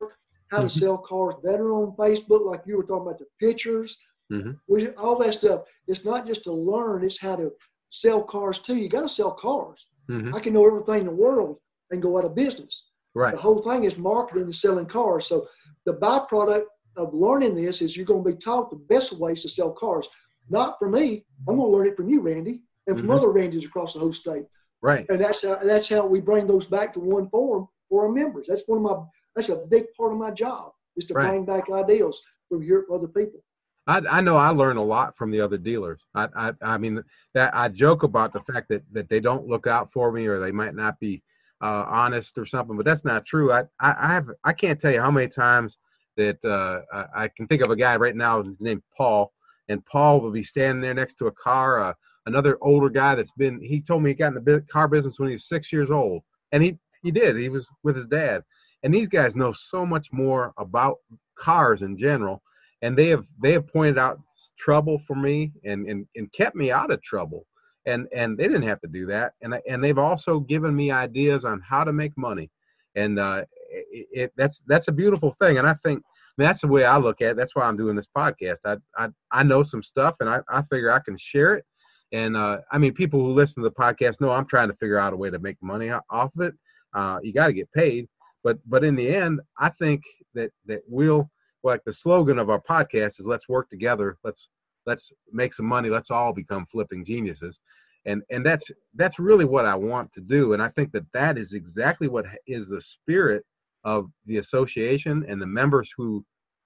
how 0.51 0.59
to 0.63 0.67
Mhm. 0.67 0.79
sell 0.81 0.99
cars 0.99 1.35
better 1.43 1.73
on 1.73 1.97
Facebook, 1.97 2.45
like 2.45 2.63
you 2.67 2.77
were 2.77 2.85
talking 2.85 3.07
about 3.07 3.19
the 3.19 3.27
pictures. 3.41 3.99
Mhm. 4.31 4.59
We, 4.69 4.89
all 4.97 5.17
that 5.17 5.35
stuff. 5.35 5.65
It's 5.87 6.05
not 6.05 6.27
just 6.27 6.45
to 6.45 6.53
learn, 6.53 7.05
it's 7.05 7.19
how 7.19 7.37
to 7.37 7.53
sell 7.91 8.23
cars 8.23 8.61
too. 8.61 8.77
You 8.77 8.89
got 8.89 9.03
to 9.03 9.09
sell 9.09 9.33
cars. 9.33 9.85
hmm 10.09 10.35
I 10.35 10.41
can 10.41 10.53
know 10.55 10.67
everything 10.67 11.01
in 11.01 11.07
the 11.07 11.13
world 11.13 11.61
and 11.91 12.03
go 12.03 12.19
out 12.19 12.25
of 12.25 12.35
business. 12.35 12.85
Right. 13.15 13.35
The 13.35 13.41
whole 13.41 13.63
thing 13.63 13.85
is 13.85 13.97
marketing 13.97 14.45
and 14.45 14.55
selling 14.55 14.87
cars. 14.87 15.27
So 15.27 15.49
the 15.85 15.95
byproduct 15.95 16.67
of 16.97 17.15
learning 17.15 17.55
this 17.55 17.81
is 17.83 17.97
you're 17.97 18.07
going 18.07 18.25
to 18.25 18.31
be 18.31 18.37
taught 18.37 18.71
the 18.71 18.77
best 18.77 19.13
ways 19.13 19.43
to 19.43 19.49
sell 19.49 19.71
cars. 19.73 20.07
Not 20.51 20.79
from 20.79 20.93
me. 20.93 21.25
I'm 21.49 21.57
going 21.57 21.71
to 21.71 21.77
learn 21.77 21.87
it 21.87 21.97
from 21.97 22.09
you, 22.09 22.21
Randy, 22.21 22.63
and 22.87 22.99
from 22.99 23.09
Mhm. 23.09 23.17
other 23.17 23.29
Randys 23.29 23.65
across 23.65 23.93
the 23.95 24.01
whole 24.01 24.13
state. 24.13 24.47
Right. 24.83 25.07
And 25.09 25.21
that's 25.21 25.42
how 25.42 25.61
that's 25.62 25.88
how 25.88 26.07
we 26.07 26.21
bring 26.21 26.47
those 26.47 26.66
back 26.66 26.92
to 26.95 27.01
one 27.01 27.29
form 27.31 27.68
for 27.88 28.07
our 28.07 28.12
members. 28.12 28.47
That's 28.49 28.62
one 28.66 28.79
of 28.79 28.83
my 28.85 29.05
that's 29.35 29.49
a 29.49 29.64
big 29.71 29.87
part 29.97 30.12
of 30.12 30.18
my 30.18 30.31
job 30.31 30.73
is 30.97 31.07
to 31.07 31.14
Right. 31.14 31.29
bring 31.29 31.45
back 31.45 31.71
ideals 31.71 32.21
from 32.49 32.62
your 32.62 32.85
other 32.92 33.09
people. 33.09 33.40
I, 33.87 34.03
I 34.11 34.21
know 34.21 34.37
I 34.37 34.51
learn 34.51 34.77
a 34.77 34.85
lot 34.85 35.16
from 35.16 35.31
the 35.31 35.40
other 35.40 35.59
dealers. 35.59 36.01
I, 36.14 36.29
I 36.37 36.53
I 36.62 36.79
mean 36.79 37.03
that 37.35 37.55
I 37.55 37.68
joke 37.68 38.03
about 38.03 38.33
the 38.33 38.40
fact 38.53 38.68
that 38.68 38.83
that 38.92 39.09
they 39.09 39.21
don't 39.21 39.47
look 39.47 39.66
out 39.66 39.92
for 39.92 40.12
me 40.12 40.27
or 40.27 40.40
they 40.40 40.53
might 40.53 40.75
not 40.75 40.99
be 41.01 41.23
uh, 41.62 41.85
honest 41.88 42.37
or 42.38 42.45
something, 42.45 42.77
but 42.77 42.85
that's 42.85 43.05
not 43.05 43.25
true. 43.25 43.53
I, 43.53 43.61
I 43.81 43.95
I 43.99 44.09
have 44.09 44.31
I 44.45 44.53
can't 44.53 44.81
tell 44.81 44.92
you 44.92 45.01
how 45.01 45.11
many 45.11 45.29
times 45.29 45.79
that 46.16 46.45
uh, 46.45 46.81
I, 46.92 47.25
I 47.25 47.29
can 47.29 47.47
think 47.47 47.62
of 47.62 47.71
a 47.71 47.77
guy 47.77 47.97
right 47.97 48.16
now 48.16 48.45
named 48.61 48.83
Paul, 48.97 49.33
and 49.68 49.85
Paul 49.87 50.21
will 50.21 50.33
be 50.33 50.42
standing 50.42 50.83
there 50.83 50.95
next 50.95 51.14
to 51.16 51.27
a 51.29 51.33
car. 51.33 51.81
Uh, 51.81 51.92
another 52.27 52.59
older 52.61 52.89
guy 52.89 53.15
that's 53.15 53.33
been 53.33 53.61
he 53.61 53.81
told 53.81 54.03
me 54.03 54.11
he 54.11 54.15
got 54.15 54.35
in 54.37 54.45
the 54.45 54.65
car 54.71 54.89
business 54.89 55.19
when 55.19 55.29
he 55.29 55.35
was 55.35 55.49
six 55.49 55.73
years 55.73 55.91
old, 55.91 56.23
and 56.53 56.63
he 56.63 56.79
he 57.03 57.11
did. 57.11 57.37
He 57.37 57.49
was 57.49 57.69
with 57.83 57.97
his 57.97 58.07
dad, 58.07 58.43
and 58.83 58.95
these 58.95 59.09
guys 59.09 59.37
know 59.37 59.53
so 59.53 59.85
much 59.87 60.13
more 60.13 60.53
about 60.57 60.99
cars 61.37 61.83
in 61.83 61.99
general. 61.99 62.43
And 62.83 62.97
they 62.97 63.09
have 63.09 63.25
they 63.41 63.53
have 63.53 63.69
pointed 63.69 63.99
out 63.99 64.21
trouble 64.59 65.01
for 65.07 65.15
me 65.15 65.53
and 65.65 65.87
and, 65.89 66.07
and 66.17 66.33
kept 66.33 66.57
me 66.57 66.71
out 66.73 66.91
of 66.91 67.03
trouble. 67.03 67.47
And 67.87 68.09
and 68.13 68.37
they 68.37 68.45
didn't 68.45 68.63
have 68.67 68.81
to 68.81 68.89
do 68.89 69.07
that. 69.07 69.35
And 69.43 69.55
and 69.69 69.83
they've 69.83 69.99
also 69.99 70.41
given 70.41 70.75
me 70.75 70.91
ideas 70.91 71.45
on 71.45 71.61
how 71.61 71.85
to 71.85 71.93
make 71.93 72.17
money. 72.17 72.51
And 72.97 73.19
uh 73.19 73.45
it, 73.71 74.07
it 74.13 74.33
that's 74.37 74.63
that's 74.67 74.89
a 74.89 74.93
beautiful 74.93 75.37
thing. 75.41 75.59
And 75.59 75.67
i 75.67 75.75
think 75.85 76.03
that's 76.39 76.63
the 76.63 76.69
way 76.69 76.85
i 76.85 76.97
look 76.97 77.21
at 77.21 77.33
it. 77.33 77.37
That's 77.37 77.55
why 77.55 77.65
i'm 77.65 77.77
doing 77.77 77.95
this 77.95 78.09
podcast. 78.17 78.59
I 78.65 78.77
i, 78.97 79.09
I 79.31 79.43
know 79.45 79.63
some 79.63 79.83
stuff 79.83 80.17
and 80.21 80.29
I, 80.29 80.41
I 80.49 80.63
figure 80.63 80.91
i 80.91 80.99
can 80.99 81.17
share 81.17 81.55
it 81.55 81.65
and 82.12 82.37
uh 82.37 82.59
i 82.70 82.79
mean 82.79 82.92
people 82.92 83.20
who 83.20 83.33
listen 83.33 83.62
to 83.62 83.68
the 83.68 83.75
podcast 83.75 84.20
know 84.20 84.31
i'm 84.31 84.46
trying 84.46 84.68
to 84.68 84.77
figure 84.77 84.98
out 84.98 85.12
a 85.12 85.16
way 85.16 85.31
to 85.31 85.38
make 85.38 85.57
money 85.62 85.90
off 85.90 86.31
of 86.35 86.40
it. 86.40 86.55
Uh 86.94 87.18
you 87.22 87.33
got 87.33 87.46
to 87.46 87.53
get 87.53 87.72
paid. 87.72 88.09
But 88.44 88.59
but 88.66 88.85
in 88.85 88.94
the 88.94 89.14
end 89.14 89.40
i 89.59 89.68
think 89.68 90.03
that 90.35 90.51
that 90.66 90.83
we'll 90.87 91.31
like 91.62 91.83
the 91.85 91.92
slogan 91.92 92.38
of 92.38 92.51
our 92.51 92.61
podcast 92.61 93.20
is 93.20 93.27
let's 93.27 93.48
work 93.48 93.70
together. 93.70 94.18
Let's 94.25 94.51
let's 94.87 95.12
make 95.33 95.55
some 95.55 95.66
money. 95.66 95.88
Let's 95.88 96.11
all 96.11 96.33
become 96.33 96.66
flipping 96.66 97.05
geniuses. 97.05 97.61
And 98.05 98.22
and 98.31 98.44
that's 98.44 98.70
that's 98.94 99.18
really 99.18 99.44
what 99.44 99.64
i 99.64 99.75
want 99.75 100.12
to 100.14 100.20
do. 100.20 100.55
And 100.55 100.62
i 100.62 100.68
think 100.68 100.92
that 100.92 101.11
that 101.12 101.38
is 101.38 101.53
exactly 101.53 102.09
what 102.09 102.27
is 102.46 102.68
the 102.68 102.81
spirit 102.81 103.44
of 103.85 104.11
the 104.27 104.38
association 104.38 105.25
and 105.29 105.40
the 105.40 105.46
members 105.46 105.92
who 105.96 106.25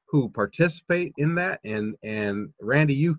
who 0.08 0.28
participate 0.30 1.12
in 1.18 1.34
that. 1.34 1.60
And 1.64 1.94
and 2.02 2.52
randy 2.60 2.94
you 2.94 3.18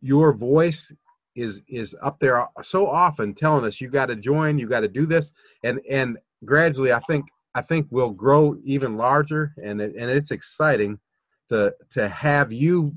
your 0.00 0.32
voice 0.32 0.90
is 1.34 1.62
is 1.68 1.94
up 2.02 2.18
there 2.20 2.46
so 2.62 2.86
often 2.86 3.34
telling 3.34 3.64
us 3.64 3.80
you 3.80 3.88
got 3.88 4.06
to 4.06 4.16
join 4.16 4.58
you 4.58 4.68
got 4.68 4.80
to 4.80 4.88
do 4.88 5.06
this 5.06 5.32
and 5.64 5.80
and 5.90 6.18
gradually 6.44 6.92
i 6.92 7.00
think 7.00 7.26
i 7.54 7.60
think 7.62 7.86
we'll 7.90 8.10
grow 8.10 8.56
even 8.64 8.96
larger 8.96 9.54
and 9.62 9.80
it, 9.80 9.94
and 9.96 10.10
it's 10.10 10.30
exciting 10.30 10.98
to 11.48 11.72
to 11.90 12.08
have 12.08 12.52
you 12.52 12.94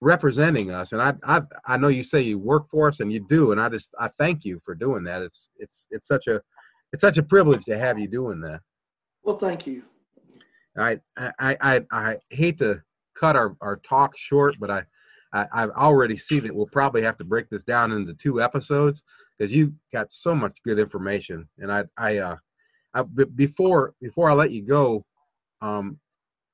representing 0.00 0.70
us 0.70 0.92
and 0.92 1.02
I, 1.02 1.14
I 1.24 1.42
i 1.66 1.76
know 1.76 1.88
you 1.88 2.04
say 2.04 2.20
you 2.20 2.38
work 2.38 2.68
for 2.70 2.88
us 2.88 3.00
and 3.00 3.12
you 3.12 3.20
do 3.20 3.50
and 3.50 3.60
i 3.60 3.68
just 3.68 3.90
i 3.98 4.08
thank 4.18 4.44
you 4.44 4.60
for 4.64 4.74
doing 4.74 5.02
that. 5.04 5.22
It's 5.22 5.50
it's 5.56 5.86
it's 5.90 6.06
such 6.06 6.28
a 6.28 6.40
it's 6.92 7.00
such 7.00 7.18
a 7.18 7.22
privilege 7.22 7.64
to 7.64 7.78
have 7.78 7.98
you 7.98 8.08
doing 8.08 8.40
that. 8.42 8.60
Well 9.22 9.38
thank 9.38 9.66
you. 9.66 9.82
I 10.76 11.00
i 11.16 11.56
i, 11.60 11.84
I 11.90 12.18
hate 12.30 12.58
to 12.58 12.80
cut 13.18 13.34
our 13.34 13.56
our 13.60 13.76
talk 13.78 14.16
short 14.16 14.54
but 14.60 14.70
i 14.70 14.84
I, 15.32 15.46
I 15.52 15.68
already 15.68 16.16
see 16.16 16.40
that 16.40 16.54
we'll 16.54 16.66
probably 16.66 17.02
have 17.02 17.18
to 17.18 17.24
break 17.24 17.50
this 17.50 17.64
down 17.64 17.92
into 17.92 18.14
two 18.14 18.42
episodes 18.42 19.02
because 19.36 19.54
you 19.54 19.74
got 19.92 20.10
so 20.10 20.34
much 20.34 20.62
good 20.64 20.78
information. 20.78 21.48
And 21.58 21.72
I, 21.72 21.84
I, 21.96 22.18
uh, 22.18 22.36
I, 22.94 23.02
before 23.02 23.94
before 24.00 24.30
I 24.30 24.34
let 24.34 24.50
you 24.50 24.62
go, 24.62 25.04
um, 25.60 25.98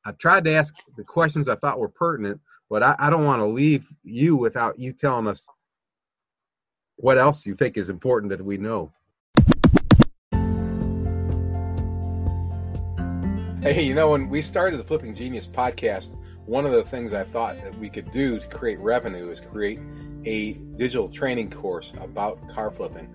I 0.05 0.13
tried 0.13 0.45
to 0.45 0.53
ask 0.53 0.75
the 0.97 1.05
questions 1.05 1.49
I 1.49 1.57
thought 1.57 1.79
were 1.79 1.89
pertinent, 1.89 2.41
but 2.69 2.83
I, 2.83 2.95
I 2.99 3.11
don't 3.11 3.25
want 3.25 3.41
to 3.41 3.47
leave 3.47 3.87
you 4.03 4.37
without 4.37 4.79
you 4.79 4.93
telling 4.93 5.27
us 5.27 5.47
what 6.97 7.19
else 7.19 7.47
you 7.47 7.55
think 7.55 7.77
is 7.77 7.89
important 7.89 8.31
that 8.31 8.45
we 8.45 8.57
know. 8.57 8.93
Hey, 13.63 13.83
you 13.83 13.95
know, 13.95 14.11
when 14.11 14.29
we 14.29 14.43
started 14.43 14.79
the 14.79 14.85
Flipping 14.85 15.15
Genius 15.15 15.47
podcast, 15.47 16.19
one 16.47 16.67
of 16.67 16.73
the 16.73 16.85
things 16.85 17.13
I 17.13 17.25
thought 17.25 17.57
that 17.63 17.79
we 17.79 17.89
could 17.89 18.11
do 18.13 18.39
to 18.39 18.47
create 18.49 18.79
revenue 18.79 19.31
is 19.31 19.41
create 19.41 19.81
a 20.25 20.55
digital 20.77 21.09
training 21.09 21.51
course 21.51 21.93
about 22.01 22.49
car 22.49 22.71
flipping. 22.71 23.09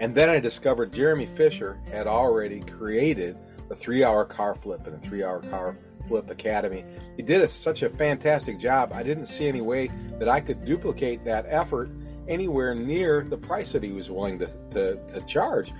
And 0.00 0.14
then 0.14 0.28
I 0.28 0.38
discovered 0.38 0.92
Jeremy 0.92 1.26
Fisher 1.26 1.78
had 1.90 2.06
already 2.06 2.60
created 2.60 3.38
the 3.68 3.74
three 3.74 4.04
hour 4.04 4.24
car 4.24 4.54
flip 4.54 4.86
and 4.86 5.00
the 5.00 5.08
three 5.08 5.24
hour 5.24 5.40
car 5.40 5.76
flip 6.06 6.30
academy. 6.30 6.84
He 7.16 7.22
did 7.22 7.40
a, 7.40 7.48
such 7.48 7.82
a 7.82 7.90
fantastic 7.90 8.58
job. 8.58 8.92
I 8.92 9.02
didn't 9.02 9.26
see 9.26 9.48
any 9.48 9.60
way 9.60 9.90
that 10.18 10.28
I 10.28 10.40
could 10.40 10.64
duplicate 10.64 11.24
that 11.24 11.46
effort 11.48 11.90
anywhere 12.28 12.74
near 12.74 13.22
the 13.22 13.36
price 13.36 13.72
that 13.72 13.82
he 13.82 13.92
was 13.92 14.10
willing 14.10 14.38
to, 14.38 14.46
to, 14.72 14.96
to 15.12 15.20
charge. 15.26 15.72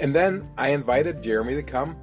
And 0.00 0.14
then 0.14 0.48
I 0.58 0.68
invited 0.70 1.22
Jeremy 1.22 1.54
to 1.54 1.62
come 1.62 1.96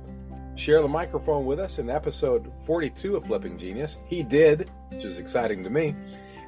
share 0.59 0.81
the 0.81 0.87
microphone 0.87 1.45
with 1.45 1.59
us 1.59 1.79
in 1.79 1.89
episode 1.89 2.51
42 2.65 3.15
of 3.15 3.25
Flipping 3.25 3.57
Genius. 3.57 3.97
He 4.05 4.23
did, 4.23 4.69
which 4.89 5.05
is 5.05 5.17
exciting 5.17 5.63
to 5.63 5.69
me. 5.69 5.95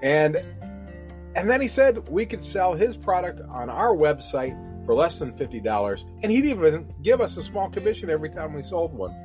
And 0.04 0.36
and 1.34 1.50
then 1.50 1.62
he 1.62 1.70
said 1.70 2.10
we 2.10 2.26
could 2.26 2.44
sell 2.44 2.74
his 2.74 2.98
product 2.98 3.40
on 3.50 3.70
our 3.70 3.96
website 3.96 4.54
for 4.86 4.94
less 4.94 5.18
than 5.18 5.32
$50 5.32 6.12
and 6.24 6.32
he'd 6.32 6.44
even 6.44 6.90
give 7.02 7.22
us 7.22 7.38
a 7.38 7.44
small 7.44 7.70
commission 7.70 8.10
every 8.10 8.30
time 8.30 8.54
we 8.54 8.64
sold 8.64 8.94
one. 8.94 9.16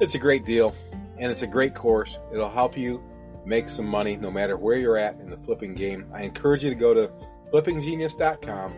It's 0.00 0.16
a 0.16 0.18
great 0.18 0.44
deal 0.44 0.74
and 1.18 1.30
it's 1.30 1.42
a 1.42 1.46
great 1.46 1.74
course. 1.74 2.18
It'll 2.32 2.48
help 2.48 2.76
you 2.76 3.00
make 3.46 3.68
some 3.68 3.86
money 3.86 4.16
no 4.16 4.30
matter 4.30 4.56
where 4.56 4.76
you're 4.76 4.96
at 4.96 5.20
in 5.20 5.30
the 5.30 5.36
flipping 5.36 5.74
game. 5.74 6.10
I 6.12 6.22
encourage 6.22 6.64
you 6.64 6.70
to 6.70 6.76
go 6.76 6.94
to 6.94 7.10
flippinggenius.com 7.52 8.74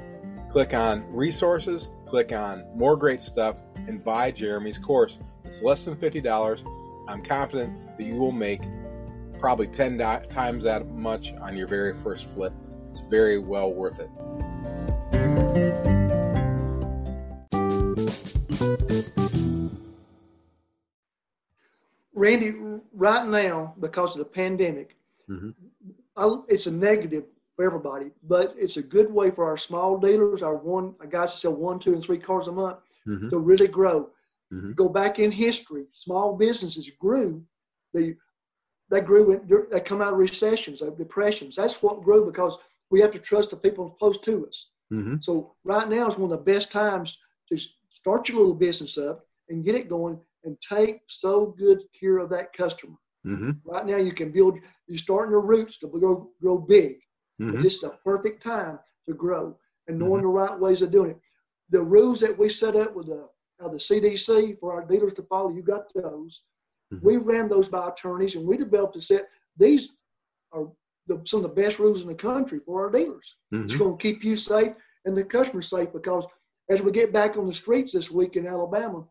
Click 0.50 0.74
on 0.74 1.04
resources, 1.12 1.90
click 2.06 2.32
on 2.32 2.64
more 2.74 2.96
great 2.96 3.22
stuff, 3.22 3.54
and 3.86 4.02
buy 4.02 4.32
Jeremy's 4.32 4.78
course. 4.78 5.18
It's 5.44 5.62
less 5.62 5.84
than 5.84 5.94
$50. 5.94 6.66
I'm 7.06 7.22
confident 7.22 7.96
that 7.96 8.02
you 8.02 8.16
will 8.16 8.32
make 8.32 8.62
probably 9.38 9.68
10 9.68 9.98
times 10.28 10.64
that 10.64 10.88
much 10.88 11.32
on 11.34 11.56
your 11.56 11.68
very 11.68 11.96
first 12.02 12.28
flip. 12.30 12.52
It's 12.88 12.98
very 13.08 13.38
well 13.38 13.72
worth 13.72 14.00
it. 14.00 14.10
Randy, 22.12 22.54
right 22.92 23.26
now, 23.26 23.74
because 23.78 24.12
of 24.14 24.18
the 24.18 24.24
pandemic, 24.24 24.96
mm-hmm. 25.28 25.50
I, 26.16 26.40
it's 26.48 26.66
a 26.66 26.72
negative 26.72 27.24
for 27.61 27.66
everybody. 27.66 28.11
But 28.23 28.55
it's 28.57 28.79
a 28.79 28.83
good 28.83 29.12
way 29.12 29.31
for 29.31 29.44
our 29.44 29.59
small 29.59 29.99
dealers, 29.99 30.42
our 30.42 30.57
one 30.57 30.94
our 31.01 31.07
guys 31.07 31.33
that 31.33 31.40
sell 31.40 31.53
one, 31.53 31.79
two, 31.79 31.92
and 31.92 32.03
three 32.03 32.18
cars 32.18 32.49
a 32.49 32.53
month 32.53 32.79
mm-hmm. 33.07 33.29
to 33.29 33.38
really 33.38 33.68
grow. 33.68 34.09
Mm-hmm. 34.53 34.73
Go 34.73 34.88
back 34.88 35.18
in 35.18 35.31
history, 35.31 35.85
small 35.92 36.37
businesses 36.37 36.88
grew. 36.99 37.42
They 37.92 38.16
they 38.90 39.03
grew. 39.03 39.33
In, 39.33 39.66
they 39.70 39.81
come 39.81 40.01
out 40.01 40.14
of 40.14 40.18
recessions, 40.18 40.81
of 40.81 40.96
depressions. 40.96 41.55
That's 41.55 41.83
what 41.83 42.03
grew 42.03 42.25
because 42.25 42.57
we 42.90 43.01
have 43.01 43.12
to 43.12 43.18
trust 43.18 43.51
the 43.51 43.57
people 43.57 43.90
close 43.99 44.18
to 44.20 44.46
us. 44.46 44.66
Mm-hmm. 44.92 45.16
So 45.20 45.55
right 45.64 45.88
now 45.88 46.11
is 46.11 46.16
one 46.16 46.33
of 46.33 46.38
the 46.38 46.53
best 46.53 46.73
times 46.73 47.16
to 47.51 47.59
start 48.01 48.29
your 48.29 48.38
little 48.38 48.55
business 48.55 48.96
up 48.96 49.27
and 49.51 49.64
get 49.64 49.75
it 49.75 49.88
going 49.88 50.18
and 50.44 50.57
take 50.66 51.03
so 51.09 51.55
good 51.59 51.81
care 51.99 52.18
of 52.18 52.31
that 52.31 52.55
customer. 52.55 52.96
Mm-hmm. 53.27 53.51
Right 53.64 53.85
now, 53.85 53.99
you 53.99 54.12
can 54.12 54.33
build. 54.33 54.59
You're 54.87 54.99
starting 54.99 55.31
your 55.31 55.42
roots 55.42 55.79
to 55.81 55.88
grow 55.88 56.31
grow 56.40 56.57
big. 56.57 56.96
Mm-hmm. 57.40 57.62
This 57.62 57.76
is 57.76 57.83
a 57.85 57.98
perfect 58.05 58.42
time 58.42 58.79
to 59.09 59.14
grow 59.14 59.57
and 59.88 59.98
knowing 59.98 60.22
mm-hmm. 60.22 60.22
the 60.22 60.29
right 60.29 60.59
ways 60.59 60.83
of 60.83 60.90
doing 60.90 61.11
it. 61.12 61.20
The 61.70 61.83
rules 61.83 62.20
that 62.20 62.37
we 62.37 62.48
set 62.48 62.76
up 62.76 62.94
with 62.94 63.07
the 63.07 63.29
uh, 63.62 63.68
the 63.68 63.76
CDC 63.76 64.59
for 64.59 64.72
our 64.72 64.87
dealers 64.87 65.12
to 65.14 65.22
follow, 65.22 65.50
you 65.50 65.62
got 65.62 65.92
those. 65.94 66.40
Mm-hmm. 66.92 67.07
We 67.07 67.16
ran 67.18 67.48
those 67.48 67.68
by 67.68 67.88
attorneys 67.88 68.35
and 68.35 68.46
we 68.46 68.57
developed 68.57 68.96
a 68.96 69.03
set. 69.03 69.29
These 69.59 69.90
are 70.53 70.66
the, 71.07 71.20
some 71.26 71.44
of 71.44 71.55
the 71.55 71.62
best 71.62 71.79
rules 71.79 72.03
in 72.03 72.09
the 72.09 72.14
country 72.14 72.61
for 72.64 72.85
our 72.85 72.90
dealers. 72.90 73.35
It's 73.53 73.74
mm-hmm. 73.74 73.79
going 73.79 73.98
to 73.98 74.03
keep 74.03 74.24
you 74.24 74.37
safe 74.37 74.72
and 75.05 75.16
the 75.16 75.24
customer 75.24 75.62
safe 75.62 75.92
because 75.92 76.24
as 76.70 76.81
we 76.81 76.92
get 76.92 77.12
back 77.12 77.37
on 77.37 77.46
the 77.46 77.55
streets 77.55 77.92
this 77.92 78.11
week 78.11 78.37
in 78.37 78.46
Alabama, 78.46 79.05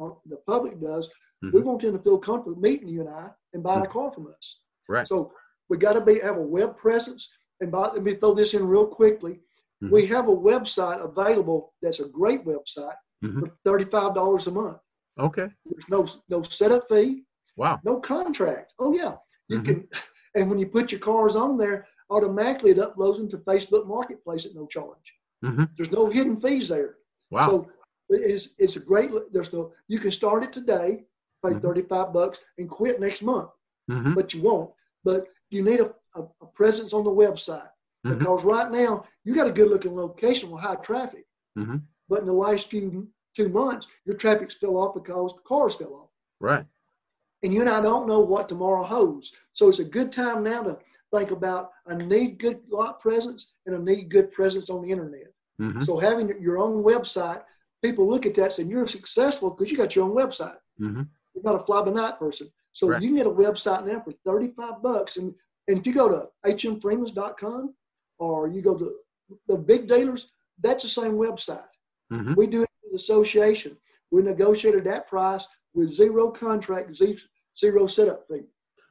uh, 0.00 0.10
the 0.26 0.36
public 0.46 0.80
does, 0.80 1.08
we 1.42 1.48
mm-hmm. 1.48 1.62
want 1.62 1.82
them 1.82 1.96
to 1.96 2.02
feel 2.02 2.18
comfortable 2.18 2.60
meeting 2.60 2.88
you 2.88 3.00
and 3.00 3.10
I 3.10 3.28
and 3.54 3.62
buying 3.62 3.80
a 3.80 3.82
mm-hmm. 3.84 3.92
car 3.92 4.12
from 4.12 4.28
us. 4.28 4.56
Right. 4.88 5.08
So 5.08 5.32
we 5.68 5.78
got 5.78 5.94
to 5.94 6.00
be 6.00 6.20
have 6.20 6.36
a 6.36 6.40
web 6.40 6.76
presence 6.76 7.28
and 7.60 7.72
by, 7.72 7.88
let 7.88 8.02
me 8.02 8.14
throw 8.14 8.34
this 8.34 8.54
in 8.54 8.66
real 8.66 8.86
quickly. 8.86 9.40
Mm-hmm. 9.82 9.90
We 9.90 10.06
have 10.06 10.28
a 10.28 10.36
website 10.36 11.02
available 11.02 11.74
that's 11.82 12.00
a 12.00 12.08
great 12.08 12.44
website 12.44 12.94
mm-hmm. 13.24 13.40
for 13.40 13.50
thirty-five 13.64 14.14
dollars 14.14 14.46
a 14.46 14.50
month. 14.50 14.78
Okay. 15.18 15.48
There's 15.64 15.88
no 15.88 16.08
no 16.28 16.42
setup 16.42 16.88
fee. 16.88 17.24
Wow. 17.56 17.80
No 17.84 18.00
contract. 18.00 18.72
Oh 18.78 18.94
yeah, 18.94 19.14
you 19.48 19.58
mm-hmm. 19.58 19.66
can. 19.66 19.88
And 20.36 20.50
when 20.50 20.58
you 20.58 20.66
put 20.66 20.92
your 20.92 21.00
cars 21.00 21.34
on 21.34 21.56
there, 21.56 21.86
automatically 22.10 22.72
it 22.72 22.76
uploads 22.76 23.16
them 23.16 23.30
to 23.30 23.38
Facebook 23.38 23.86
Marketplace 23.86 24.44
at 24.44 24.54
no 24.54 24.66
charge. 24.66 25.14
Mm-hmm. 25.42 25.64
There's 25.76 25.90
no 25.90 26.10
hidden 26.10 26.38
fees 26.40 26.68
there. 26.68 26.96
Wow. 27.30 27.48
So 27.48 27.68
it's 28.10 28.50
it's 28.58 28.76
a 28.76 28.80
great. 28.80 29.10
There's 29.32 29.52
no. 29.52 29.72
You 29.88 29.98
can 29.98 30.12
start 30.12 30.44
it 30.44 30.52
today, 30.52 31.04
pay 31.44 31.52
mm-hmm. 31.52 31.66
35 31.66 32.12
bucks, 32.12 32.38
and 32.58 32.68
quit 32.68 33.00
next 33.00 33.22
month. 33.22 33.48
Mm-hmm. 33.90 34.14
But 34.14 34.34
you 34.34 34.42
won't. 34.42 34.70
But 35.04 35.26
you 35.50 35.62
need 35.62 35.80
a 35.80 35.92
a, 36.16 36.44
a 36.44 36.46
presence 36.54 36.92
on 36.92 37.04
the 37.04 37.10
website 37.10 37.68
mm-hmm. 38.06 38.18
because 38.18 38.44
right 38.44 38.70
now 38.70 39.04
you 39.24 39.34
got 39.34 39.48
a 39.48 39.52
good 39.52 39.68
looking 39.68 39.94
location 39.94 40.50
with 40.50 40.62
high 40.62 40.76
traffic. 40.76 41.26
Mm-hmm. 41.58 41.76
But 42.08 42.20
in 42.20 42.26
the 42.26 42.32
last 42.32 42.68
few 42.68 43.08
two 43.36 43.48
months, 43.48 43.86
your 44.04 44.16
traffic's 44.16 44.54
fell 44.54 44.76
off 44.76 44.94
because 44.94 45.32
the 45.34 45.42
cars 45.42 45.74
fell 45.74 45.94
off. 45.94 46.10
Right. 46.40 46.64
And 47.42 47.52
you 47.52 47.60
and 47.60 47.68
I 47.68 47.82
don't 47.82 48.08
know 48.08 48.20
what 48.20 48.48
tomorrow 48.48 48.82
holds. 48.82 49.30
So 49.52 49.68
it's 49.68 49.78
a 49.78 49.84
good 49.84 50.12
time 50.12 50.42
now 50.42 50.62
to 50.62 50.78
think 51.14 51.30
about 51.30 51.70
I 51.86 51.94
need 51.94 52.38
good 52.38 52.60
lot 52.70 53.00
presence 53.00 53.48
and 53.66 53.76
I 53.76 53.78
need 53.78 54.10
good 54.10 54.32
presence 54.32 54.70
on 54.70 54.82
the 54.82 54.90
internet. 54.90 55.32
Mm-hmm. 55.60 55.84
So 55.84 55.98
having 55.98 56.32
your 56.40 56.58
own 56.58 56.82
website, 56.82 57.42
people 57.82 58.08
look 58.08 58.26
at 58.26 58.34
that 58.36 58.52
saying 58.52 58.70
you're 58.70 58.88
successful 58.88 59.50
because 59.50 59.70
you 59.70 59.76
got 59.76 59.94
your 59.94 60.06
own 60.06 60.14
website. 60.14 60.56
Mm-hmm. 60.80 61.02
You're 61.34 61.44
not 61.44 61.60
a 61.60 61.64
fly 61.64 61.82
by 61.82 61.90
night 61.90 62.18
person. 62.18 62.50
So 62.72 62.88
right. 62.88 63.00
you 63.00 63.08
can 63.08 63.16
get 63.16 63.26
a 63.26 63.30
website 63.30 63.86
now 63.86 64.00
for 64.00 64.12
35 64.24 64.82
bucks 64.82 65.16
and 65.16 65.34
and 65.68 65.78
if 65.78 65.86
you 65.86 65.94
go 65.94 66.08
to 66.08 66.28
hmfreemans.com 66.50 67.74
or 68.18 68.48
you 68.48 68.62
go 68.62 68.76
to 68.76 68.94
the 69.48 69.56
big 69.56 69.88
dealers, 69.88 70.28
that's 70.62 70.82
the 70.82 70.88
same 70.88 71.12
website. 71.12 71.62
hmm 72.10 72.34
We 72.34 72.46
do 72.46 72.62
it 72.62 72.70
with 72.82 72.92
the 72.92 72.96
association. 72.96 73.76
We 74.10 74.22
negotiated 74.22 74.84
that 74.84 75.08
price 75.08 75.44
with 75.74 75.92
zero 75.94 76.30
contract, 76.30 76.94
ze- 76.96 77.18
zero 77.58 77.86
setup 77.86 78.26
fee. 78.28 78.42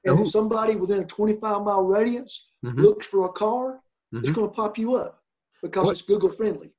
And 0.04 0.20
if 0.20 0.32
somebody 0.32 0.76
within 0.76 1.00
a 1.02 1.06
25 1.06 1.64
mile 1.64 1.84
radius 1.84 2.44
hmm 2.64 2.80
looks 2.82 3.08
for 3.08 3.26
a 3.26 3.30
car, 3.34 3.80
it's 4.12 4.28
hmm 4.30 4.34
going 4.34 4.50
to 4.50 4.56
pop 4.56 4.78
you 4.78 4.96
up 4.96 5.24
because 5.62 5.86
What- 5.86 5.92
it's 5.94 6.02
Google 6.02 6.32
friendly. 6.36 6.72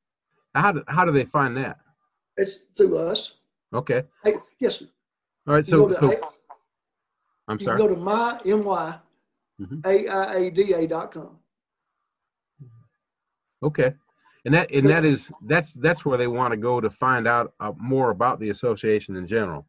How 0.55 0.73
do, 0.73 0.83
how 0.89 1.05
do 1.05 1.13
they 1.13 1.25
find 1.25 1.55
that? 1.59 1.79
It's 2.39 2.59
through 2.77 2.97
us. 2.97 3.33
Okay. 3.75 4.05
Hey, 4.25 4.35
yes, 4.59 4.79
sir. 4.79 4.87
All 5.47 5.55
right. 5.55 5.67
So, 5.67 5.89
to, 5.89 5.99
so 6.01 6.13
A- 6.13 6.21
I'm 7.49 7.59
you 7.61 7.65
sorry. 7.65 7.79
go 7.79 7.89
to 7.89 7.97
my 7.97 8.41
my 8.45 8.97
Mhm. 9.61 9.81
AIADA 9.83 10.89
dot 10.89 11.13
com. 11.13 11.39
Okay. 13.63 13.95
And 14.45 14.55
that 14.55 14.71
and 14.71 14.89
that 14.89 15.05
is 15.05 15.33
that's 15.43 15.73
that's 15.73 16.05
where 16.05 16.17
they 16.19 16.29
want 16.29 16.53
to 16.53 16.57
go 16.57 16.81
to 16.81 16.89
find 16.91 17.27
out 17.27 17.55
uh, 17.59 17.73
more 17.79 18.11
about 18.11 18.39
the 18.39 18.51
association 18.51 19.17
in 19.17 19.27
general. 19.27 19.67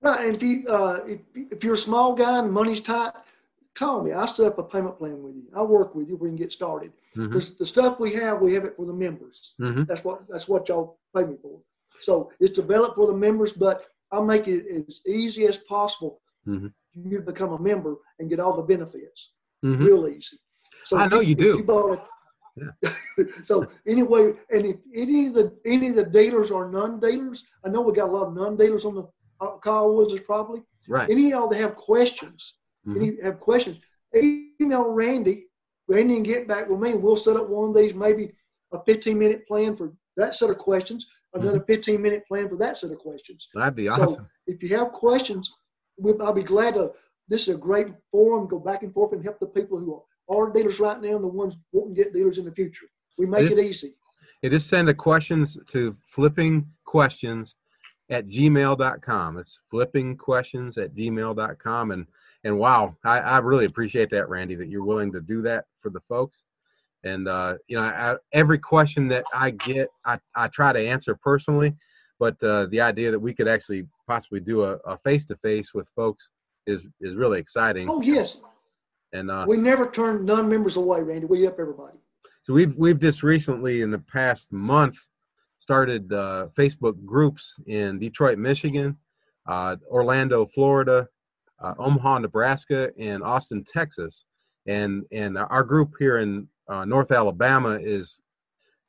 Right, 0.00 0.26
and 0.26 0.36
if 0.36 0.42
you 0.42 0.66
uh, 0.68 1.00
if, 1.06 1.20
if 1.34 1.64
you're 1.64 1.74
a 1.74 1.78
small 1.78 2.14
guy 2.14 2.38
and 2.38 2.52
money's 2.52 2.80
tight, 2.80 3.12
call 3.74 4.02
me. 4.02 4.12
I 4.12 4.26
set 4.26 4.46
up 4.46 4.58
a 4.58 4.62
payment 4.62 4.98
plan 4.98 5.22
with 5.22 5.34
you. 5.34 5.44
I 5.56 5.62
work 5.62 5.94
with 5.94 6.08
you 6.08 6.14
you 6.14 6.18
can 6.18 6.36
get 6.36 6.52
started. 6.52 6.92
Because 7.14 7.56
the 7.58 7.66
stuff 7.66 8.00
we 8.00 8.14
have, 8.14 8.40
we 8.40 8.54
have 8.54 8.64
it 8.64 8.74
for 8.76 8.86
the 8.86 8.92
members. 8.92 9.52
hmm 9.58 9.82
That's 9.82 10.02
what 10.04 10.22
that's 10.28 10.48
what 10.48 10.68
y'all 10.68 10.98
pay 11.14 11.24
me 11.24 11.36
for. 11.42 11.60
So 12.00 12.32
it's 12.40 12.54
developed 12.54 12.96
for 12.96 13.06
the 13.06 13.12
members, 13.12 13.52
but 13.52 13.86
I'll 14.12 14.24
make 14.24 14.46
it 14.46 14.66
as 14.88 15.00
easy 15.06 15.46
as 15.46 15.56
possible. 15.68 16.20
Mhm. 16.46 16.72
You 16.94 17.20
become 17.20 17.52
a 17.52 17.58
member 17.58 17.96
and 18.18 18.28
get 18.28 18.40
all 18.40 18.54
the 18.56 18.62
benefits, 18.62 19.30
hmm 19.62 19.82
real 19.84 20.08
easy. 20.08 20.38
So 20.86 20.96
I 20.98 21.06
know 21.06 21.20
you 21.20 21.34
do. 21.34 21.58
if 21.58 21.66
bought 21.66 21.92
it- 21.94 22.00
so 23.44 23.66
anyway, 23.86 24.34
and 24.50 24.66
if 24.66 24.76
any 24.94 25.28
of 25.28 25.34
the 25.34 25.52
any 25.64 25.88
of 25.88 25.96
the 25.96 26.04
dealers 26.04 26.50
are 26.50 26.68
non-dealers, 26.70 27.44
I 27.64 27.70
know 27.70 27.80
we 27.80 27.94
got 27.94 28.10
a 28.10 28.12
lot 28.12 28.26
of 28.28 28.34
non-dealers 28.34 28.84
on 28.84 28.94
the 28.94 29.04
uh, 29.40 29.56
call 29.56 29.96
with 29.96 30.12
us 30.12 30.20
probably. 30.26 30.62
Right. 30.86 31.08
Any 31.08 31.26
of 31.26 31.30
y'all 31.30 31.48
that 31.48 31.60
have 31.60 31.76
questions, 31.76 32.54
Mhm. 32.86 32.96
any 32.96 33.22
have 33.22 33.40
questions, 33.40 33.78
email 34.14 34.84
Randy. 34.90 35.46
Randy 35.88 36.14
can 36.16 36.22
get 36.24 36.46
back 36.48 36.68
with 36.68 36.78
me, 36.80 36.94
we'll 36.94 37.16
set 37.16 37.36
up 37.36 37.48
one 37.48 37.70
of 37.70 37.74
these, 37.76 37.94
maybe 37.94 38.32
a 38.72 38.82
15 38.84 39.18
minute 39.18 39.46
plan 39.46 39.76
for 39.76 39.92
that 40.16 40.34
set 40.34 40.50
of 40.50 40.58
questions, 40.58 41.06
another 41.34 41.60
15 41.60 42.00
minute 42.02 42.24
plan 42.28 42.48
for 42.50 42.56
that 42.56 42.76
set 42.76 42.90
of 42.90 42.98
questions. 42.98 43.48
That'd 43.54 43.76
be 43.76 43.86
So 43.86 43.92
awesome. 43.92 44.28
if 44.46 44.62
you 44.62 44.76
have 44.76 44.92
questions, 44.92 45.50
I'll 46.20 46.32
be 46.32 46.42
glad 46.42 46.74
to. 46.74 46.92
This 47.28 47.42
is 47.42 47.54
a 47.54 47.58
great 47.58 47.88
forum. 48.10 48.48
Go 48.48 48.58
back 48.58 48.82
and 48.82 48.92
forth 48.92 49.12
and 49.12 49.22
help 49.22 49.38
the 49.38 49.46
people 49.46 49.78
who 49.78 50.02
are, 50.28 50.50
dealers 50.50 50.80
right 50.80 51.00
now 51.00 51.16
and 51.16 51.24
the 51.24 51.28
ones 51.28 51.54
wanting 51.72 51.94
to 51.94 52.02
get 52.02 52.12
dealers 52.12 52.38
in 52.38 52.44
the 52.44 52.52
future. 52.52 52.86
We 53.18 53.26
make 53.26 53.50
It- 53.50 53.58
it 53.58 53.64
easy. 53.64 53.94
It 54.42 54.50
just 54.50 54.68
send 54.68 54.88
the 54.88 54.94
questions 54.94 55.56
to 55.68 55.96
flipping 56.06 56.66
questions 56.84 57.54
at 58.10 58.26
gmail.com. 58.26 59.38
It's 59.38 59.60
flipping 59.70 60.16
questions 60.16 60.78
at 60.78 60.94
gmail.com. 60.94 61.90
And 61.92 62.06
and 62.44 62.58
wow, 62.58 62.96
I, 63.04 63.20
I 63.20 63.38
really 63.38 63.66
appreciate 63.66 64.10
that, 64.10 64.28
Randy, 64.28 64.56
that 64.56 64.68
you're 64.68 64.84
willing 64.84 65.12
to 65.12 65.20
do 65.20 65.42
that 65.42 65.66
for 65.80 65.90
the 65.90 66.00
folks. 66.08 66.42
And 67.04 67.28
uh, 67.28 67.58
you 67.68 67.76
know, 67.76 67.84
I, 67.84 68.16
every 68.32 68.58
question 68.58 69.06
that 69.08 69.24
I 69.32 69.50
get, 69.50 69.88
I, 70.04 70.18
I 70.34 70.48
try 70.48 70.72
to 70.72 70.80
answer 70.80 71.14
personally. 71.14 71.76
But 72.18 72.42
uh, 72.42 72.66
the 72.66 72.80
idea 72.80 73.10
that 73.10 73.18
we 73.18 73.34
could 73.34 73.48
actually 73.48 73.86
possibly 74.06 74.40
do 74.40 74.62
a 74.62 74.98
face 75.04 75.24
to 75.26 75.36
face 75.36 75.72
with 75.74 75.88
folks 75.94 76.30
is 76.66 76.82
is 77.00 77.14
really 77.16 77.38
exciting. 77.38 77.88
Oh 77.88 78.00
yes, 78.00 78.36
And 79.12 79.30
uh, 79.30 79.44
we 79.46 79.56
never 79.56 79.90
turn 79.90 80.24
non-members 80.24 80.76
away, 80.76 81.02
Randy. 81.02 81.26
We 81.26 81.46
up 81.46 81.58
everybody. 81.58 81.98
so 82.42 82.52
we've 82.52 82.74
we've 82.76 83.00
just 83.00 83.22
recently 83.22 83.82
in 83.82 83.90
the 83.90 83.98
past 83.98 84.52
month 84.52 84.98
started 85.58 86.12
uh, 86.12 86.48
Facebook 86.58 87.04
groups 87.04 87.56
in 87.66 87.98
Detroit, 87.98 88.38
Michigan, 88.38 88.96
uh, 89.46 89.76
Orlando, 89.88 90.46
Florida, 90.46 91.08
uh, 91.60 91.74
Omaha, 91.78 92.18
Nebraska, 92.18 92.90
and 92.98 93.22
Austin, 93.22 93.64
Texas. 93.64 94.24
And 94.66 95.04
and 95.10 95.36
our 95.38 95.64
group 95.64 95.94
here 95.98 96.18
in 96.18 96.48
uh, 96.68 96.84
North 96.84 97.10
Alabama 97.10 97.78
is 97.80 98.20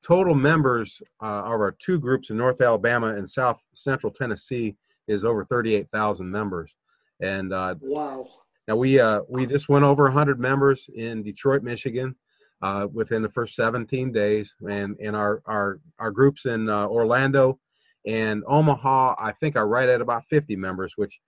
total 0.03 0.35
members 0.35 1.01
uh, 1.21 1.25
of 1.25 1.61
our 1.61 1.75
two 1.79 1.97
groups 1.99 2.29
in 2.29 2.37
North 2.37 2.61
Alabama 2.61 3.15
and 3.15 3.29
South 3.29 3.59
Central 3.73 4.11
Tennessee 4.11 4.75
is 5.07 5.25
over 5.25 5.45
38,000 5.45 6.29
members. 6.29 6.73
And 7.21 7.53
uh, 7.53 7.75
Wow. 7.81 8.27
now 8.67 8.75
we 8.75 8.99
uh, 8.99 9.21
we 9.29 9.45
just 9.45 9.69
went 9.69 9.85
over 9.85 10.03
100 10.03 10.39
members 10.39 10.89
in 10.95 11.23
Detroit, 11.23 11.63
Michigan, 11.63 12.15
uh, 12.61 12.87
within 12.91 13.21
the 13.21 13.29
first 13.29 13.55
17 13.55 14.11
days, 14.11 14.55
and 14.67 14.97
and 14.99 15.15
our 15.15 15.41
our 15.45 15.79
our 15.99 16.11
groups 16.11 16.45
in 16.45 16.69
uh, 16.69 16.87
Orlando 16.87 17.59
and 18.05 18.43
Omaha, 18.47 19.15
I 19.17 19.31
think, 19.33 19.55
are 19.55 19.67
right 19.67 19.87
at 19.87 20.01
about 20.01 20.25
50 20.29 20.55
members, 20.55 20.93
which 20.95 21.19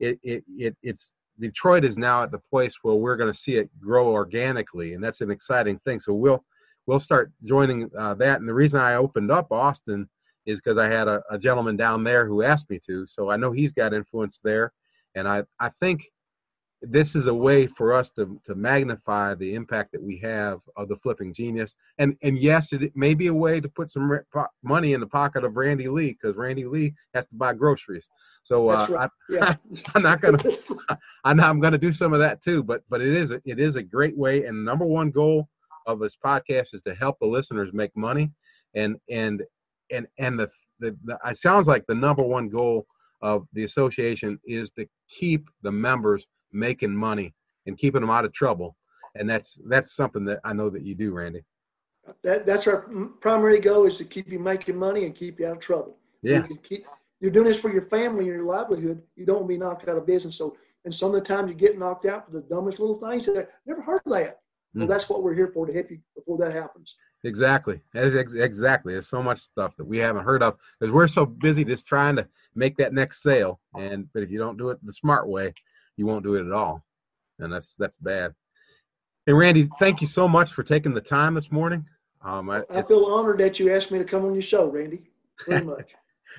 it 0.00 0.18
it, 0.22 0.44
it 0.56 0.76
it's 0.82 1.12
Detroit 1.38 1.84
is 1.84 1.98
now 1.98 2.22
at 2.22 2.30
the 2.30 2.38
place 2.50 2.74
where 2.82 2.94
we're 2.94 3.16
going 3.16 3.32
to 3.32 3.38
see 3.38 3.56
it 3.56 3.68
grow 3.80 4.08
organically, 4.08 4.94
and 4.94 5.02
that's 5.02 5.20
an 5.20 5.30
exciting 5.30 5.78
thing. 5.80 6.00
So 6.00 6.14
we'll 6.14 6.44
we'll 6.86 7.00
start 7.00 7.32
joining 7.44 7.90
uh, 7.98 8.14
that. 8.14 8.40
And 8.40 8.48
the 8.48 8.54
reason 8.54 8.80
I 8.80 8.94
opened 8.94 9.30
up 9.30 9.50
Austin 9.50 10.08
is 10.46 10.60
because 10.60 10.78
I 10.78 10.88
had 10.88 11.08
a, 11.08 11.22
a 11.30 11.38
gentleman 11.38 11.76
down 11.76 12.04
there 12.04 12.26
who 12.26 12.42
asked 12.42 12.68
me 12.70 12.78
to, 12.86 13.06
so 13.06 13.30
I 13.30 13.36
know 13.36 13.52
he's 13.52 13.72
got 13.72 13.94
influence 13.94 14.40
there, 14.42 14.72
and 15.14 15.28
I 15.28 15.44
I 15.60 15.68
think 15.68 16.10
this 16.86 17.14
is 17.14 17.26
a 17.26 17.34
way 17.34 17.66
for 17.66 17.94
us 17.94 18.10
to, 18.12 18.40
to 18.46 18.54
magnify 18.54 19.34
the 19.34 19.54
impact 19.54 19.92
that 19.92 20.02
we 20.02 20.18
have 20.18 20.60
of 20.76 20.88
the 20.88 20.96
flipping 20.96 21.32
genius. 21.32 21.74
And 21.98 22.16
and 22.22 22.38
yes 22.38 22.72
it 22.72 22.94
may 22.94 23.14
be 23.14 23.28
a 23.28 23.34
way 23.34 23.60
to 23.60 23.68
put 23.68 23.90
some 23.90 24.20
money 24.62 24.92
in 24.92 25.00
the 25.00 25.06
pocket 25.06 25.44
of 25.44 25.56
randy 25.56 25.88
lee 25.88 26.10
because 26.20 26.36
randy 26.36 26.66
lee 26.66 26.94
has 27.14 27.26
to 27.28 27.34
buy 27.34 27.54
groceries. 27.54 28.06
So 28.42 28.68
uh, 28.68 28.86
right. 28.90 29.10
Yeah. 29.28 29.44
I, 29.44 29.58
i'm 29.94 30.02
not 30.02 30.20
gonna 30.20 30.42
i 31.24 31.32
know 31.32 31.44
i'm 31.44 31.60
gonna 31.60 31.78
do 31.78 31.92
some 31.92 32.12
of 32.12 32.20
that 32.20 32.42
too 32.42 32.62
but 32.62 32.82
but 32.90 33.00
it 33.00 33.14
is 33.14 33.30
a, 33.30 33.40
it 33.44 33.58
is 33.58 33.76
a 33.76 33.82
great 33.82 34.16
way. 34.16 34.44
And 34.44 34.64
number 34.64 34.84
one 34.84 35.10
goal 35.10 35.48
of 35.86 35.98
this 35.98 36.16
podcast 36.16 36.74
is 36.74 36.82
to 36.82 36.94
help 36.94 37.18
the 37.18 37.26
listeners 37.26 37.70
make 37.72 37.96
money. 37.96 38.30
And 38.74 38.96
and 39.08 39.42
and 39.90 40.06
and 40.18 40.38
the, 40.38 40.48
the, 40.80 40.96
the 41.04 41.18
it 41.26 41.38
sounds 41.38 41.66
like 41.66 41.84
the 41.86 41.94
number 41.94 42.22
one 42.22 42.48
goal 42.48 42.86
of 43.22 43.46
the 43.52 43.64
association 43.64 44.38
is 44.44 44.70
to 44.72 44.86
keep 45.08 45.48
the 45.62 45.72
members 45.72 46.26
making 46.52 46.94
money 46.94 47.34
and 47.66 47.78
keeping 47.78 48.00
them 48.00 48.10
out 48.10 48.24
of 48.24 48.32
trouble 48.32 48.76
and 49.14 49.28
that's 49.28 49.58
that's 49.68 49.94
something 49.94 50.24
that 50.24 50.40
i 50.44 50.52
know 50.52 50.68
that 50.70 50.82
you 50.82 50.94
do 50.94 51.12
randy 51.12 51.42
that, 52.22 52.44
that's 52.46 52.66
our 52.66 52.82
primary 53.20 53.60
goal 53.60 53.86
is 53.86 53.96
to 53.96 54.04
keep 54.04 54.30
you 54.30 54.38
making 54.38 54.76
money 54.76 55.04
and 55.06 55.14
keep 55.14 55.40
you 55.40 55.46
out 55.46 55.56
of 55.56 55.60
trouble. 55.60 55.96
yeah 56.22 56.38
You 56.38 56.42
can 56.44 56.56
keep, 56.58 56.86
you're 57.20 57.30
doing 57.30 57.46
this 57.46 57.58
for 57.58 57.72
your 57.72 57.86
family 57.86 58.24
and 58.28 58.34
your 58.36 58.44
livelihood. 58.44 59.00
You 59.16 59.24
don't 59.24 59.36
want 59.36 59.46
to 59.48 59.54
be 59.54 59.58
knocked 59.58 59.88
out 59.88 59.96
of 59.96 60.06
business. 60.06 60.36
So, 60.36 60.54
and 60.84 60.94
some 60.94 61.14
of 61.14 61.22
the 61.22 61.26
times 61.26 61.48
you 61.48 61.54
get 61.54 61.78
knocked 61.78 62.04
out 62.04 62.26
for 62.26 62.32
the 62.32 62.42
dumbest 62.42 62.78
little 62.78 62.98
things 62.98 63.24
that 63.26 63.48
never 63.64 63.80
heard 63.80 64.02
of 64.04 64.12
that. 64.12 64.40
Well, 64.74 64.86
Mm. 64.86 64.88
that's 64.88 65.08
what 65.08 65.22
we're 65.22 65.34
here 65.34 65.50
for 65.54 65.66
to 65.66 65.72
help 65.72 65.90
you 65.90 65.98
before 66.14 66.36
that 66.38 66.52
happens. 66.52 66.94
Exactly 67.24 67.80
That's 67.92 68.14
ex- 68.14 68.34
exactly 68.34 68.92
there's 68.92 69.08
so 69.08 69.22
much 69.22 69.38
stuff 69.38 69.76
that 69.76 69.84
we 69.84 69.98
haven't 69.98 70.24
heard 70.24 70.42
of 70.42 70.56
because 70.78 70.92
we're 70.92 71.08
so 71.08 71.26
busy 71.26 71.64
just 71.64 71.86
trying 71.86 72.16
to 72.16 72.28
make 72.54 72.76
that 72.76 72.92
next 72.92 73.22
sale 73.22 73.60
and 73.76 74.08
but 74.12 74.22
if 74.22 74.30
you 74.30 74.38
don't 74.38 74.58
do 74.58 74.70
it 74.70 74.78
the 74.84 74.92
smart 74.92 75.26
way 75.28 75.54
you 75.96 76.06
won't 76.06 76.24
do 76.24 76.34
it 76.34 76.46
at 76.46 76.52
all 76.52 76.84
and 77.38 77.52
that's 77.52 77.74
that's 77.76 77.96
bad 77.96 78.34
hey 79.26 79.32
randy 79.32 79.68
thank 79.78 80.00
you 80.00 80.06
so 80.06 80.28
much 80.28 80.52
for 80.52 80.62
taking 80.62 80.94
the 80.94 81.00
time 81.00 81.34
this 81.34 81.50
morning 81.50 81.86
um, 82.24 82.48
I, 82.48 82.62
I 82.70 82.82
feel 82.82 83.04
honored 83.04 83.38
that 83.38 83.60
you 83.60 83.72
asked 83.74 83.90
me 83.90 83.98
to 83.98 84.04
come 84.04 84.24
on 84.24 84.32
your 84.32 84.42
show, 84.42 84.66
Randy. 84.66 85.02
Very 85.46 85.64
much. 85.64 85.90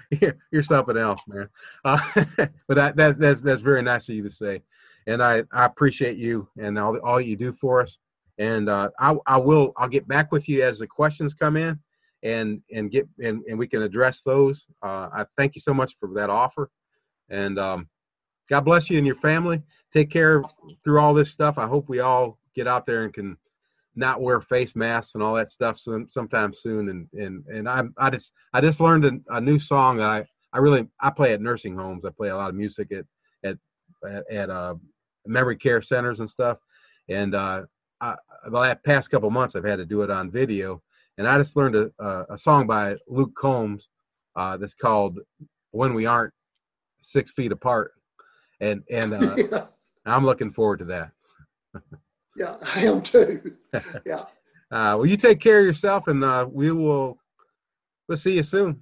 you're, 0.09 0.37
you're 0.51 0.63
something 0.63 0.97
else, 0.97 1.21
man. 1.27 1.47
Uh, 1.83 1.99
but 2.67 2.75
that, 2.75 2.95
that 2.95 3.19
that's 3.19 3.41
that's 3.41 3.61
very 3.61 3.83
nice 3.83 4.09
of 4.09 4.15
you 4.15 4.23
to 4.23 4.29
say, 4.29 4.63
and 5.05 5.21
I, 5.21 5.43
I 5.51 5.65
appreciate 5.65 6.17
you 6.17 6.47
and 6.57 6.79
all 6.79 6.97
all 6.97 7.21
you 7.21 7.35
do 7.35 7.53
for 7.53 7.81
us. 7.81 7.99
And 8.37 8.69
uh, 8.69 8.89
I 8.99 9.15
I 9.25 9.37
will 9.37 9.73
I'll 9.77 9.87
get 9.87 10.07
back 10.07 10.31
with 10.31 10.49
you 10.49 10.63
as 10.63 10.79
the 10.79 10.87
questions 10.87 11.33
come 11.33 11.55
in, 11.57 11.79
and 12.23 12.61
and 12.71 12.91
get 12.91 13.07
and, 13.23 13.43
and 13.47 13.57
we 13.57 13.67
can 13.67 13.81
address 13.81 14.21
those. 14.23 14.65
Uh, 14.83 15.09
I 15.13 15.25
thank 15.37 15.55
you 15.55 15.61
so 15.61 15.73
much 15.73 15.95
for 15.99 16.09
that 16.15 16.29
offer, 16.29 16.69
and 17.29 17.57
um, 17.57 17.89
God 18.49 18.61
bless 18.61 18.89
you 18.89 18.97
and 18.97 19.07
your 19.07 19.15
family. 19.15 19.61
Take 19.93 20.11
care 20.11 20.43
through 20.83 20.99
all 20.99 21.13
this 21.13 21.31
stuff. 21.31 21.57
I 21.57 21.67
hope 21.67 21.87
we 21.87 21.99
all 21.99 22.37
get 22.55 22.67
out 22.67 22.85
there 22.85 23.03
and 23.03 23.13
can 23.13 23.37
not 23.95 24.21
wear 24.21 24.41
face 24.41 24.75
masks 24.75 25.15
and 25.15 25.23
all 25.23 25.35
that 25.35 25.51
stuff 25.51 25.79
some, 25.79 26.07
sometime 26.09 26.53
soon. 26.53 26.89
And 26.89 27.07
and 27.13 27.45
and 27.47 27.69
I 27.69 27.83
I 27.97 28.09
just 28.09 28.33
I 28.53 28.61
just 28.61 28.79
learned 28.79 29.05
a, 29.05 29.35
a 29.35 29.41
new 29.41 29.59
song 29.59 30.01
I 30.01 30.25
I 30.53 30.59
really 30.59 30.87
I 30.99 31.09
play 31.09 31.33
at 31.33 31.41
nursing 31.41 31.75
homes. 31.75 32.05
I 32.05 32.09
play 32.09 32.29
a 32.29 32.35
lot 32.35 32.49
of 32.49 32.55
music 32.55 32.91
at 32.91 33.05
at 33.43 33.57
at, 34.07 34.31
at 34.31 34.49
uh, 34.49 34.75
memory 35.25 35.57
care 35.57 35.81
centers 35.81 36.19
and 36.19 36.29
stuff. 36.29 36.57
And 37.09 37.35
uh, 37.35 37.63
I, 38.05 38.15
the 38.49 38.57
last 38.57 38.83
past 38.83 39.09
couple 39.09 39.29
months, 39.31 39.55
I've 39.55 39.65
had 39.65 39.77
to 39.77 39.85
do 39.85 40.01
it 40.03 40.11
on 40.11 40.29
video. 40.29 40.81
And 41.17 41.27
I 41.27 41.37
just 41.37 41.55
learned 41.55 41.75
a, 41.75 41.91
a, 41.99 42.25
a 42.33 42.37
song 42.37 42.67
by 42.67 42.95
Luke 43.07 43.33
Combs 43.35 43.89
uh, 44.35 44.57
that's 44.57 44.73
called 44.73 45.19
"When 45.71 45.93
We 45.93 46.05
Aren't 46.05 46.33
Six 47.01 47.31
Feet 47.31 47.51
Apart," 47.51 47.93
and 48.59 48.83
and 48.91 49.13
uh, 49.13 49.35
yeah, 49.51 49.65
I'm 50.05 50.25
looking 50.25 50.51
forward 50.51 50.79
to 50.79 50.85
that. 50.85 51.11
yeah, 52.35 52.57
I 52.61 52.85
am 52.85 53.01
too. 53.01 53.53
Yeah. 54.05 54.25
Uh, 54.71 54.97
well, 54.97 55.05
you 55.05 55.15
take 55.15 55.39
care 55.39 55.59
of 55.59 55.65
yourself, 55.65 56.07
and 56.07 56.23
uh, 56.23 56.47
we 56.49 56.71
will. 56.71 57.17
We'll 58.07 58.17
see 58.17 58.35
you 58.35 58.43
soon. 58.43 58.81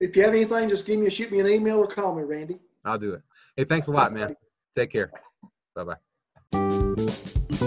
If 0.00 0.16
you 0.16 0.22
have 0.22 0.32
anything, 0.34 0.68
just 0.68 0.86
give 0.86 0.98
me, 0.98 1.06
a 1.06 1.10
shoot 1.10 1.30
me 1.30 1.40
an 1.40 1.48
email 1.48 1.78
or 1.78 1.86
call 1.86 2.14
me, 2.14 2.22
Randy. 2.22 2.58
I'll 2.84 2.98
do 2.98 3.14
it. 3.14 3.22
Hey, 3.56 3.64
thanks 3.64 3.88
a 3.88 3.92
lot, 3.92 4.12
man. 4.12 4.36
Take 4.74 4.92
care. 4.92 5.10
Bye 5.74 5.96
bye. 6.52 7.28
Are 7.60 7.66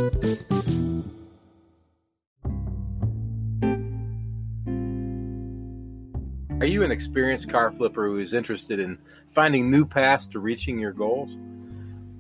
you 6.65 6.83
an 6.83 6.91
experienced 6.91 7.49
car 7.49 7.73
flipper 7.73 8.07
who 8.07 8.19
is 8.19 8.33
interested 8.33 8.79
in 8.79 8.97
finding 9.33 9.69
new 9.69 9.85
paths 9.85 10.27
to 10.27 10.39
reaching 10.39 10.79
your 10.79 10.93
goals? 10.93 11.35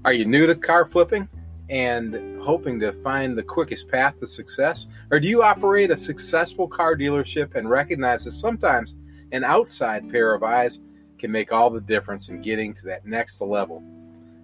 Are 0.03 0.11
you 0.11 0.25
new 0.25 0.47
to 0.47 0.55
car 0.55 0.83
flipping 0.83 1.29
and 1.69 2.41
hoping 2.41 2.77
to 2.81 2.91
find 2.91 3.37
the 3.37 3.43
quickest 3.43 3.87
path 3.87 4.19
to 4.19 4.27
success? 4.27 4.87
Or 5.09 5.21
do 5.21 5.29
you 5.29 5.41
operate 5.41 5.91
a 5.91 5.97
successful 5.97 6.67
car 6.67 6.97
dealership 6.97 7.55
and 7.55 7.69
recognize 7.69 8.25
that 8.25 8.33
sometimes 8.33 8.95
an 9.31 9.45
outside 9.45 10.09
pair 10.09 10.33
of 10.33 10.43
eyes 10.43 10.81
can 11.17 11.31
make 11.31 11.53
all 11.53 11.69
the 11.69 11.79
difference 11.79 12.27
in 12.27 12.41
getting 12.41 12.73
to 12.73 12.83
that 12.87 13.05
next 13.05 13.39
level? 13.39 13.81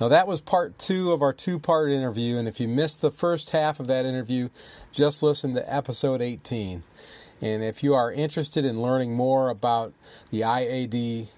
Now, 0.00 0.08
that 0.08 0.28
was 0.28 0.40
part 0.40 0.78
two 0.78 1.10
of 1.12 1.22
our 1.22 1.32
two 1.32 1.58
part 1.58 1.90
interview, 1.90 2.36
and 2.36 2.46
if 2.46 2.60
you 2.60 2.68
missed 2.68 3.00
the 3.00 3.10
first 3.10 3.50
half 3.50 3.80
of 3.80 3.88
that 3.88 4.06
interview, 4.06 4.48
just 4.92 5.22
listen 5.22 5.54
to 5.54 5.74
episode 5.74 6.22
18. 6.22 6.84
And 7.40 7.64
if 7.64 7.82
you 7.82 7.94
are 7.94 8.12
interested 8.12 8.64
in 8.64 8.80
learning 8.80 9.14
more 9.14 9.48
about 9.48 9.92
the 10.30 10.42
IADA, 10.42 11.28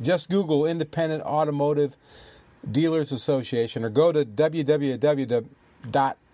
just 0.00 0.28
Google 0.28 0.66
Independent 0.66 1.22
Automotive 1.22 1.96
Dealers 2.70 3.12
Association 3.12 3.84
or 3.84 3.90
go 3.90 4.12
to 4.12 4.24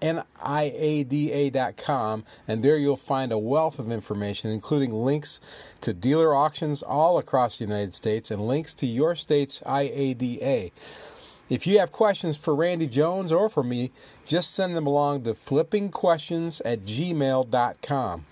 www.niada.com 0.00 2.24
and 2.48 2.62
there 2.62 2.76
you'll 2.76 2.96
find 2.96 3.32
a 3.32 3.38
wealth 3.38 3.78
of 3.78 3.90
information 3.90 4.50
including 4.50 4.92
links 4.92 5.40
to 5.80 5.92
dealer 5.92 6.34
auctions 6.34 6.82
all 6.82 7.18
across 7.18 7.58
the 7.58 7.64
United 7.64 7.94
States 7.94 8.30
and 8.30 8.46
links 8.46 8.74
to 8.74 8.86
your 8.86 9.16
state's 9.16 9.60
IADA. 9.60 10.72
If 11.48 11.66
you 11.66 11.80
have 11.80 11.90
questions 11.90 12.36
for 12.36 12.54
Randy 12.54 12.86
Jones 12.86 13.32
or 13.32 13.48
for 13.48 13.64
me, 13.64 13.90
just 14.24 14.54
send 14.54 14.76
them 14.76 14.86
along 14.86 15.24
to 15.24 15.34
flippingquestions 15.34 16.60
at 16.64 16.82
gmail.com. 16.82 18.26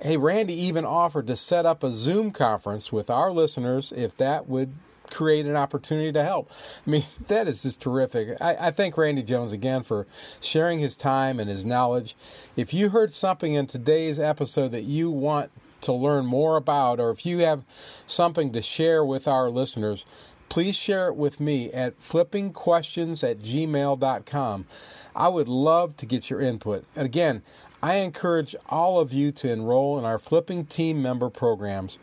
Hey, 0.00 0.16
Randy 0.16 0.54
even 0.54 0.84
offered 0.84 1.26
to 1.26 1.36
set 1.36 1.66
up 1.66 1.82
a 1.82 1.90
Zoom 1.90 2.30
conference 2.30 2.92
with 2.92 3.10
our 3.10 3.32
listeners 3.32 3.92
if 3.92 4.16
that 4.18 4.48
would 4.48 4.72
create 5.10 5.46
an 5.46 5.56
opportunity 5.56 6.12
to 6.12 6.22
help. 6.22 6.50
I 6.86 6.90
mean, 6.90 7.04
that 7.28 7.48
is 7.48 7.62
just 7.62 7.82
terrific. 7.82 8.36
I, 8.40 8.68
I, 8.68 8.70
thank 8.70 8.96
Randy 8.96 9.22
Jones 9.22 9.52
again 9.52 9.82
for 9.82 10.06
sharing 10.40 10.78
his 10.78 10.96
time 10.96 11.40
and 11.40 11.50
his 11.50 11.66
knowledge. 11.66 12.16
If 12.56 12.72
you 12.72 12.90
heard 12.90 13.14
something 13.14 13.54
in 13.54 13.66
today's 13.66 14.18
episode 14.18 14.72
that 14.72 14.84
you 14.84 15.10
want 15.10 15.50
to 15.82 15.92
learn 15.92 16.26
more 16.26 16.56
about, 16.56 17.00
or 17.00 17.10
if 17.10 17.24
you 17.24 17.38
have 17.38 17.64
something 18.06 18.52
to 18.52 18.62
share 18.62 19.04
with 19.04 19.26
our 19.26 19.50
listeners, 19.50 20.04
please 20.48 20.76
share 20.76 21.08
it 21.08 21.16
with 21.16 21.40
me 21.40 21.72
at 21.72 21.98
flippingquestions 22.00 23.28
at 23.28 23.38
gmail.com. 23.38 24.66
I 25.16 25.28
would 25.28 25.48
love 25.48 25.96
to 25.96 26.06
get 26.06 26.30
your 26.30 26.40
input. 26.40 26.84
And 26.94 27.06
again, 27.06 27.42
I 27.82 27.96
encourage 27.96 28.54
all 28.68 29.00
of 29.00 29.12
you 29.12 29.32
to 29.32 29.50
enroll 29.50 29.98
in 29.98 30.04
our 30.04 30.18
Flipping 30.18 30.66
Team 30.66 31.00
member 31.00 31.30
programs. 31.30 31.98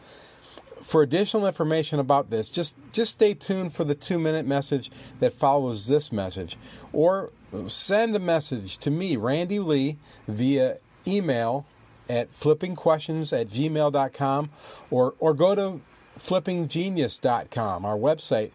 For 0.88 1.02
additional 1.02 1.46
information 1.46 2.00
about 2.00 2.30
this, 2.30 2.48
just, 2.48 2.78
just 2.94 3.12
stay 3.12 3.34
tuned 3.34 3.74
for 3.74 3.84
the 3.84 3.94
two 3.94 4.18
minute 4.18 4.46
message 4.46 4.90
that 5.20 5.34
follows 5.34 5.88
this 5.88 6.14
message. 6.14 6.56
Or 6.94 7.32
send 7.68 8.16
a 8.16 8.20
message 8.20 8.78
to 8.78 8.90
me, 8.90 9.18
Randy 9.18 9.60
Lee, 9.60 9.98
via 10.30 10.78
email 11.06 11.66
at 12.08 12.34
flippingquestions 12.34 13.38
at 13.38 13.50
gmail.com 13.50 14.50
or, 14.90 15.14
or 15.20 15.34
go 15.34 15.56
to 15.56 15.82
flippinggenius.com, 16.20 17.86
our 17.86 17.98
website, 17.98 18.52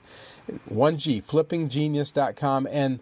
1G, 0.73 1.23
flippinggenius.com, 1.23 2.67
and 2.71 3.01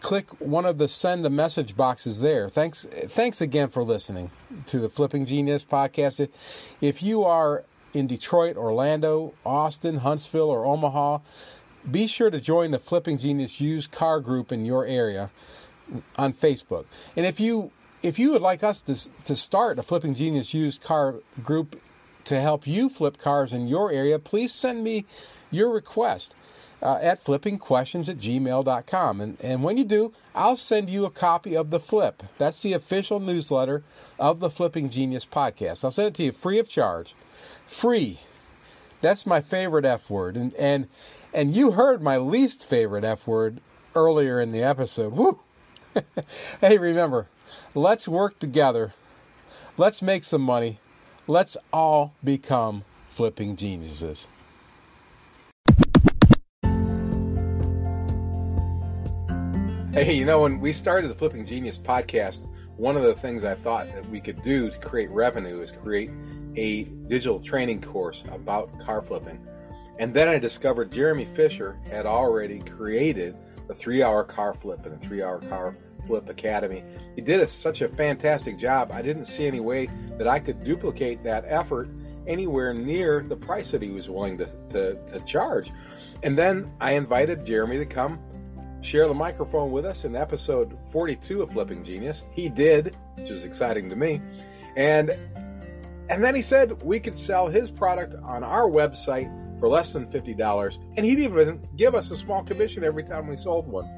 click 0.00 0.30
one 0.40 0.64
of 0.64 0.78
the 0.78 0.88
send 0.88 1.26
a 1.26 1.30
message 1.30 1.76
boxes 1.76 2.22
there. 2.22 2.48
Thanks, 2.48 2.86
thanks 3.08 3.42
again 3.42 3.68
for 3.68 3.82
listening 3.82 4.30
to 4.64 4.78
the 4.78 4.88
Flipping 4.88 5.26
Genius 5.26 5.62
podcast. 5.62 6.26
If 6.80 7.02
you 7.02 7.22
are 7.22 7.64
in 7.96 8.06
Detroit, 8.06 8.56
Orlando, 8.56 9.32
Austin, 9.44 9.98
Huntsville, 9.98 10.50
or 10.50 10.66
Omaha, 10.66 11.18
be 11.90 12.06
sure 12.06 12.30
to 12.30 12.38
join 12.38 12.70
the 12.70 12.78
Flipping 12.78 13.16
Genius 13.16 13.60
used 13.60 13.90
car 13.90 14.20
group 14.20 14.52
in 14.52 14.66
your 14.66 14.84
area 14.86 15.30
on 16.16 16.32
Facebook. 16.32 16.84
And 17.16 17.24
if 17.24 17.40
you 17.40 17.70
if 18.02 18.18
you 18.18 18.32
would 18.32 18.42
like 18.42 18.62
us 18.62 18.82
to, 18.82 19.10
to 19.24 19.34
start 19.34 19.78
a 19.78 19.82
Flipping 19.82 20.14
Genius 20.14 20.52
used 20.52 20.82
car 20.82 21.16
group 21.42 21.80
to 22.24 22.40
help 22.40 22.66
you 22.66 22.88
flip 22.88 23.16
cars 23.16 23.52
in 23.52 23.66
your 23.66 23.90
area, 23.90 24.18
please 24.18 24.52
send 24.52 24.84
me 24.84 25.06
your 25.50 25.70
request 25.70 26.34
uh, 26.82 26.98
at 27.00 27.24
flippingquestions 27.24 28.08
at 28.08 28.18
gmail.com. 28.18 29.20
And, 29.20 29.40
and 29.40 29.62
when 29.62 29.76
you 29.76 29.84
do, 29.84 30.12
I'll 30.34 30.56
send 30.56 30.90
you 30.90 31.04
a 31.04 31.10
copy 31.10 31.56
of 31.56 31.70
The 31.70 31.80
Flip. 31.80 32.22
That's 32.38 32.60
the 32.60 32.72
official 32.72 33.20
newsletter 33.20 33.82
of 34.18 34.40
the 34.40 34.50
Flipping 34.50 34.90
Genius 34.90 35.26
podcast. 35.26 35.84
I'll 35.84 35.90
send 35.90 36.08
it 36.08 36.14
to 36.14 36.24
you 36.24 36.32
free 36.32 36.58
of 36.58 36.68
charge. 36.68 37.14
Free. 37.66 38.20
That's 39.00 39.26
my 39.26 39.40
favorite 39.40 39.84
F 39.84 40.10
word. 40.10 40.36
And, 40.36 40.54
and, 40.54 40.88
and 41.32 41.56
you 41.56 41.72
heard 41.72 42.02
my 42.02 42.16
least 42.16 42.68
favorite 42.68 43.04
F 43.04 43.26
word 43.26 43.60
earlier 43.94 44.40
in 44.40 44.52
the 44.52 44.62
episode. 44.62 45.12
Woo! 45.12 45.40
hey, 46.60 46.78
remember, 46.78 47.28
let's 47.74 48.06
work 48.06 48.38
together. 48.38 48.92
Let's 49.76 50.02
make 50.02 50.24
some 50.24 50.42
money. 50.42 50.80
Let's 51.26 51.56
all 51.72 52.14
become 52.22 52.84
flipping 53.08 53.56
geniuses. 53.56 54.28
Hey, 59.96 60.12
you 60.12 60.26
know, 60.26 60.42
when 60.42 60.60
we 60.60 60.74
started 60.74 61.08
the 61.08 61.14
Flipping 61.14 61.46
Genius 61.46 61.78
podcast, 61.78 62.48
one 62.76 62.98
of 62.98 63.02
the 63.02 63.14
things 63.14 63.44
I 63.44 63.54
thought 63.54 63.86
that 63.94 64.06
we 64.10 64.20
could 64.20 64.42
do 64.42 64.68
to 64.68 64.78
create 64.78 65.08
revenue 65.08 65.62
is 65.62 65.72
create 65.72 66.10
a 66.54 66.84
digital 67.08 67.40
training 67.40 67.80
course 67.80 68.22
about 68.30 68.78
car 68.78 69.00
flipping. 69.00 69.40
And 69.98 70.12
then 70.12 70.28
I 70.28 70.38
discovered 70.38 70.92
Jeremy 70.92 71.24
Fisher 71.24 71.78
had 71.90 72.04
already 72.04 72.58
created 72.58 73.38
the 73.68 73.74
three 73.74 74.02
hour 74.02 74.22
car 74.22 74.52
flip 74.52 74.84
and 74.84 75.00
the 75.00 75.06
three 75.06 75.22
hour 75.22 75.40
car 75.48 75.78
flip 76.06 76.28
academy. 76.28 76.84
He 77.14 77.22
did 77.22 77.40
a, 77.40 77.48
such 77.48 77.80
a 77.80 77.88
fantastic 77.88 78.58
job. 78.58 78.90
I 78.92 79.00
didn't 79.00 79.24
see 79.24 79.46
any 79.46 79.60
way 79.60 79.88
that 80.18 80.28
I 80.28 80.40
could 80.40 80.62
duplicate 80.62 81.24
that 81.24 81.46
effort 81.46 81.88
anywhere 82.26 82.74
near 82.74 83.22
the 83.22 83.36
price 83.36 83.70
that 83.70 83.80
he 83.80 83.92
was 83.92 84.10
willing 84.10 84.36
to, 84.36 84.46
to, 84.72 84.94
to 85.06 85.20
charge. 85.20 85.70
And 86.22 86.36
then 86.36 86.70
I 86.82 86.92
invited 86.92 87.46
Jeremy 87.46 87.78
to 87.78 87.86
come 87.86 88.18
share 88.86 89.08
the 89.08 89.14
microphone 89.14 89.72
with 89.72 89.84
us 89.84 90.04
in 90.04 90.14
episode 90.14 90.78
42 90.90 91.42
of 91.42 91.50
Flipping 91.50 91.82
Genius. 91.82 92.24
He 92.30 92.48
did, 92.48 92.96
which 93.16 93.30
is 93.30 93.44
exciting 93.44 93.90
to 93.90 93.96
me. 93.96 94.20
And 94.76 95.10
and 96.08 96.22
then 96.22 96.36
he 96.36 96.42
said 96.42 96.80
we 96.84 97.00
could 97.00 97.18
sell 97.18 97.48
his 97.48 97.68
product 97.68 98.14
on 98.22 98.44
our 98.44 98.68
website 98.68 99.28
for 99.58 99.68
less 99.68 99.92
than 99.92 100.06
$50 100.06 100.78
and 100.96 101.04
he'd 101.04 101.18
even 101.18 101.60
give 101.74 101.96
us 101.96 102.12
a 102.12 102.16
small 102.16 102.44
commission 102.44 102.84
every 102.84 103.02
time 103.02 103.26
we 103.26 103.36
sold 103.36 103.66
one. 103.66 103.88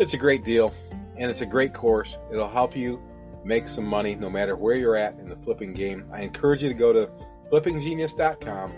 It's 0.00 0.14
a 0.14 0.16
great 0.16 0.42
deal 0.42 0.74
and 1.16 1.30
it's 1.30 1.42
a 1.42 1.46
great 1.46 1.72
course. 1.72 2.18
It'll 2.32 2.48
help 2.48 2.76
you 2.76 3.00
make 3.44 3.68
some 3.68 3.84
money 3.84 4.16
no 4.16 4.28
matter 4.28 4.56
where 4.56 4.74
you're 4.74 4.96
at 4.96 5.16
in 5.20 5.28
the 5.28 5.36
flipping 5.36 5.72
game. 5.72 6.04
I 6.12 6.22
encourage 6.22 6.62
you 6.62 6.68
to 6.68 6.74
go 6.74 6.92
to 6.92 7.08
flippinggenius.com, 7.52 8.72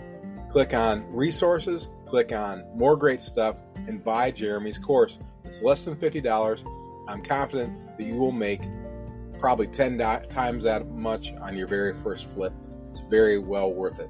click 0.51 0.75
on 0.75 1.11
resources, 1.11 1.89
click 2.11 2.33
on 2.33 2.65
more 2.75 2.97
great 2.97 3.23
stuff 3.23 3.55
and 3.87 4.03
buy 4.03 4.29
Jeremy's 4.31 4.77
course. 4.77 5.17
It's 5.45 5.63
less 5.63 5.85
than 5.85 5.95
$50. 5.95 7.07
I'm 7.07 7.23
confident 7.23 7.97
that 7.97 8.03
you 8.03 8.15
will 8.15 8.33
make 8.33 8.63
probably 9.39 9.67
10 9.67 9.97
times 10.27 10.65
that 10.65 10.89
much 10.89 11.31
on 11.35 11.55
your 11.55 11.67
very 11.67 11.97
first 12.03 12.27
flip. 12.33 12.51
It's 12.89 12.99
very 13.09 13.39
well 13.39 13.71
worth 13.71 14.01
it. 14.01 14.09